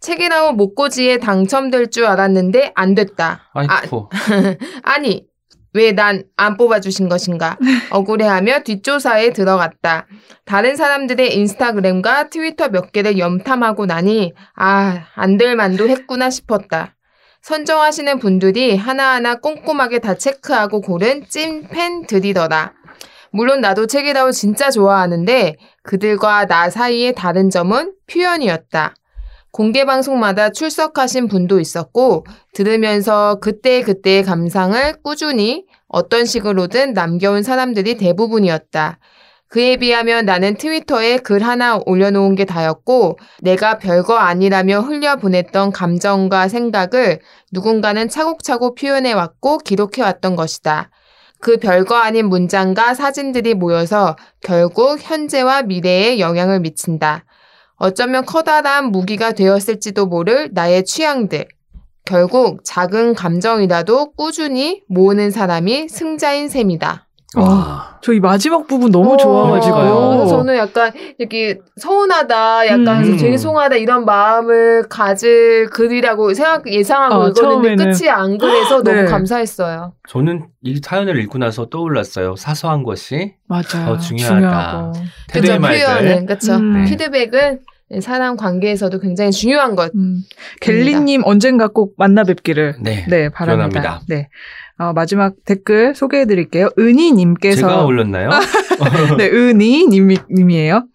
[0.00, 3.50] 책이 나온 목고지에 당첨될 줄 알았는데 안 됐다.
[3.52, 4.08] 아, 아이쿠.
[4.84, 5.26] 아 니,
[5.74, 7.58] 왜 난 안 뽑아주신 것인가?
[7.90, 10.06] 억울해하며 뒷조사에 들어갔다.
[10.44, 16.94] 다른 사람들의 인스타그램과 트위터 몇 개를 염탐하고 나니, 아, 안 될 만도 했구나 싶었다.
[17.42, 22.72] 선정하시는 분들이 하나하나 꼼꼼하게 다 체크하고 고른 찐 팬들이더라.
[23.30, 28.94] 물론 나도 책이라고 진짜 좋아하는데 그들과 나 사이의 다른 점은 표현이었다.
[29.50, 32.24] 공개 방송마다 출석하신 분도 있었고
[32.54, 38.98] 들으면서 그때그때의 감상을 꾸준히 어떤 식으로든 남겨온 사람들이 대부분이었다.
[39.48, 47.20] 그에 비하면 나는 트위터에 글 하나 올려놓은 게 다였고 내가 별거 아니라며 흘려보냈던 감정과 생각을
[47.50, 50.90] 누군가는 차곡차곡 표현해왔고 기록해왔던 것이다.
[51.40, 57.24] 그 별거 아닌 문장과 사진들이 모여서 결국 현재와 미래에 영향을 미친다.
[57.78, 61.46] 어쩌면 커다란 무기가 되었을지도 모를 나의 취향들.
[62.04, 67.07] 결국 작은 감정이라도 꾸준히 모으는 사람이 승자인 셈이다.
[67.36, 69.76] 와, 저이 마지막 부분 너무 어, 좋아가지고.
[69.76, 73.18] 그래서 저는 약간 이렇게 서운하다, 약간 음.
[73.18, 77.92] 죄송하다 이런 마음을 가질 글이라고 생각 예상하고 어, 읽었는데 처음에는.
[77.92, 78.94] 끝이 안 그래서 네.
[78.94, 79.92] 너무 감사했어요.
[80.08, 82.36] 저는 이 사연을 읽고 나서 떠올랐어요.
[82.36, 83.84] 사소한 것이 맞아.
[83.84, 84.92] 더 중요하다.
[85.30, 85.84] 그죠 말들.
[85.84, 86.54] 표현은 그렇죠.
[86.54, 86.86] 음.
[86.86, 87.60] 피드백은
[88.00, 89.94] 사람 관계에서도 굉장히 중요한 것.
[89.94, 90.22] 음.
[90.60, 93.04] 갤리님 언젠가 꼭 만나 뵙기를 네.
[93.08, 93.80] 네 바랍니다.
[93.80, 94.00] 기원합니다.
[94.08, 94.28] 네.
[94.78, 96.68] 어, 마지막 댓글 소개해 드릴게요.
[96.78, 98.30] 은희님께서 제가 올렸나요?
[99.18, 100.86] 네, 은희님이에요.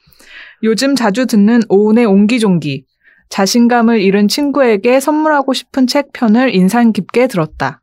[0.64, 2.86] 요즘 자주 듣는 오은의 옹기종기.
[3.30, 7.82] 자신감을 잃은 친구에게 선물하고 싶은 책 편을 인상 깊게 들었다.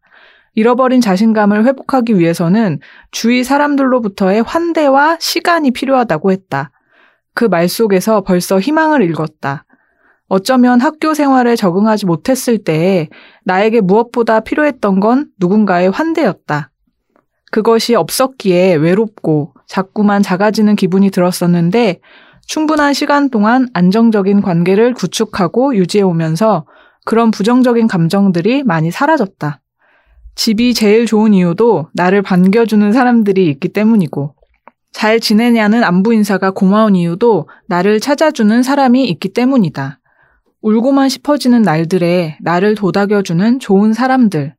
[0.55, 2.78] 잃어버린 자신감을 회복하기 위해서는
[3.11, 6.70] 주위 사람들로부터의 환대와 시간이 필요하다고 했다.
[7.34, 9.64] 그 말 속에서 벌써 희망을 읽었다.
[10.28, 13.09] 어쩌면 학교 생활에 적응하지 못했을 때에
[13.51, 16.70] 나에게 무엇보다 필요했던 건 누군가의 환대였다.
[17.51, 21.98] 그것이 없었기에 외롭고 자꾸만 작아지는 기분이 들었었는데
[22.46, 26.64] 충분한 시간 동안 안정적인 관계를 구축하고 유지해 오면서
[27.05, 29.61] 그런 부정적인 감정들이 많이 사라졌다.
[30.36, 34.34] 집이 제일 좋은 이유도 나를 반겨주는 사람들이 있기 때문이고,
[34.92, 39.99] 잘 지내냐는 안부 인사가 고마운 이유도 나를 찾아주는 사람이 있기 때문이다.
[40.62, 44.54] 울고만 싶어지는 날들에 나를 도닥여주는 좋은 사람들.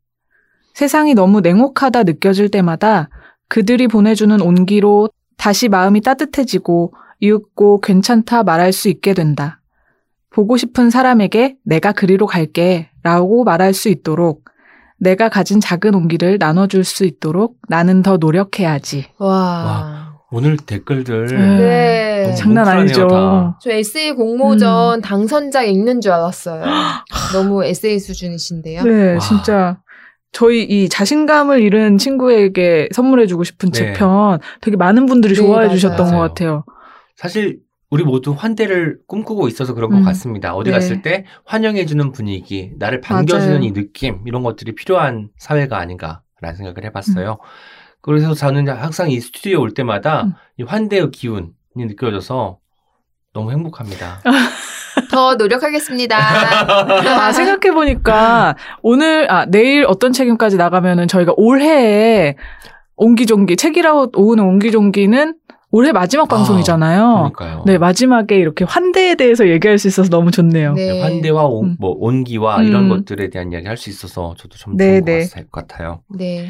[0.73, 3.09] 세상이 너무 냉혹하다 느껴질 때마다
[3.47, 9.59] 그들이 보내주는 온기로 다시 마음이 따뜻해지고 이윽고 괜찮다 말할 수 있게 된다.
[10.29, 14.45] 보고 싶은 사람에게 내가 그리로 갈게 라고 말할 수 있도록
[14.97, 19.07] 내가 가진 작은 온기를 나눠줄 수 있도록 나는 더 노력해야지.
[19.17, 20.10] 와.
[20.31, 21.57] 오늘 댓글들 네.
[21.57, 22.23] 네.
[22.23, 23.07] 너무 장난 뭉클하네요, 아니죠.
[23.07, 23.57] 다.
[23.61, 25.01] 저 에세이 공모전 음.
[25.01, 26.63] 당선자 읽는 줄 알았어요.
[27.33, 28.83] 너무 에세이 수준이신데요.
[28.83, 29.19] 네, 와.
[29.19, 29.79] 진짜.
[30.31, 33.79] 저희 이 자신감을 잃은 친구에게 선물해주고 싶은 네.
[33.79, 35.71] 제편 되게 많은 분들이 네, 좋아해 맞아요.
[35.71, 36.21] 주셨던 것 맞아요.
[36.29, 36.63] 같아요.
[37.17, 37.59] 사실
[37.89, 39.99] 우리 모두 환대를 꿈꾸고 있어서 그런 음.
[39.99, 40.55] 것 같습니다.
[40.55, 40.77] 어디 네.
[40.77, 43.63] 갔을 때 환영해주는 분위기, 나를 반겨주는 맞아요.
[43.65, 47.31] 이 느낌 이런 것들이 필요한 사회가 아닌가라는 생각을 해봤어요.
[47.31, 47.80] 음.
[48.01, 50.33] 그래서 저는 항상 이 스튜디오에 올 때마다 음.
[50.57, 52.57] 이 환대의 기운이 느껴져서
[53.33, 54.21] 너무 행복합니다.
[55.11, 56.17] 더 노력하겠습니다.
[56.17, 62.35] 아, 생각해보니까 오늘, 아, 내일 어떤 책임까지 나가면은 저희가 올해에
[62.97, 65.35] 옹기종기, 책이라웃 오은의 옹기종기는
[65.71, 67.31] 올해 마지막 아, 방송이잖아요.
[67.33, 67.63] 그러니까요.
[67.65, 70.73] 네, 마지막에 이렇게 환대에 대해서 얘기할 수 있어서 너무 좋네요.
[70.73, 70.91] 네.
[70.93, 71.77] 네, 환대와 온, 음.
[71.79, 72.65] 뭐 온기와 음.
[72.67, 75.19] 이런 것들에 대한 이야기 할 수 있어서 저도 좀 네, 좋은 네.
[75.27, 76.01] 것 같- 같아요.
[76.09, 76.49] 네.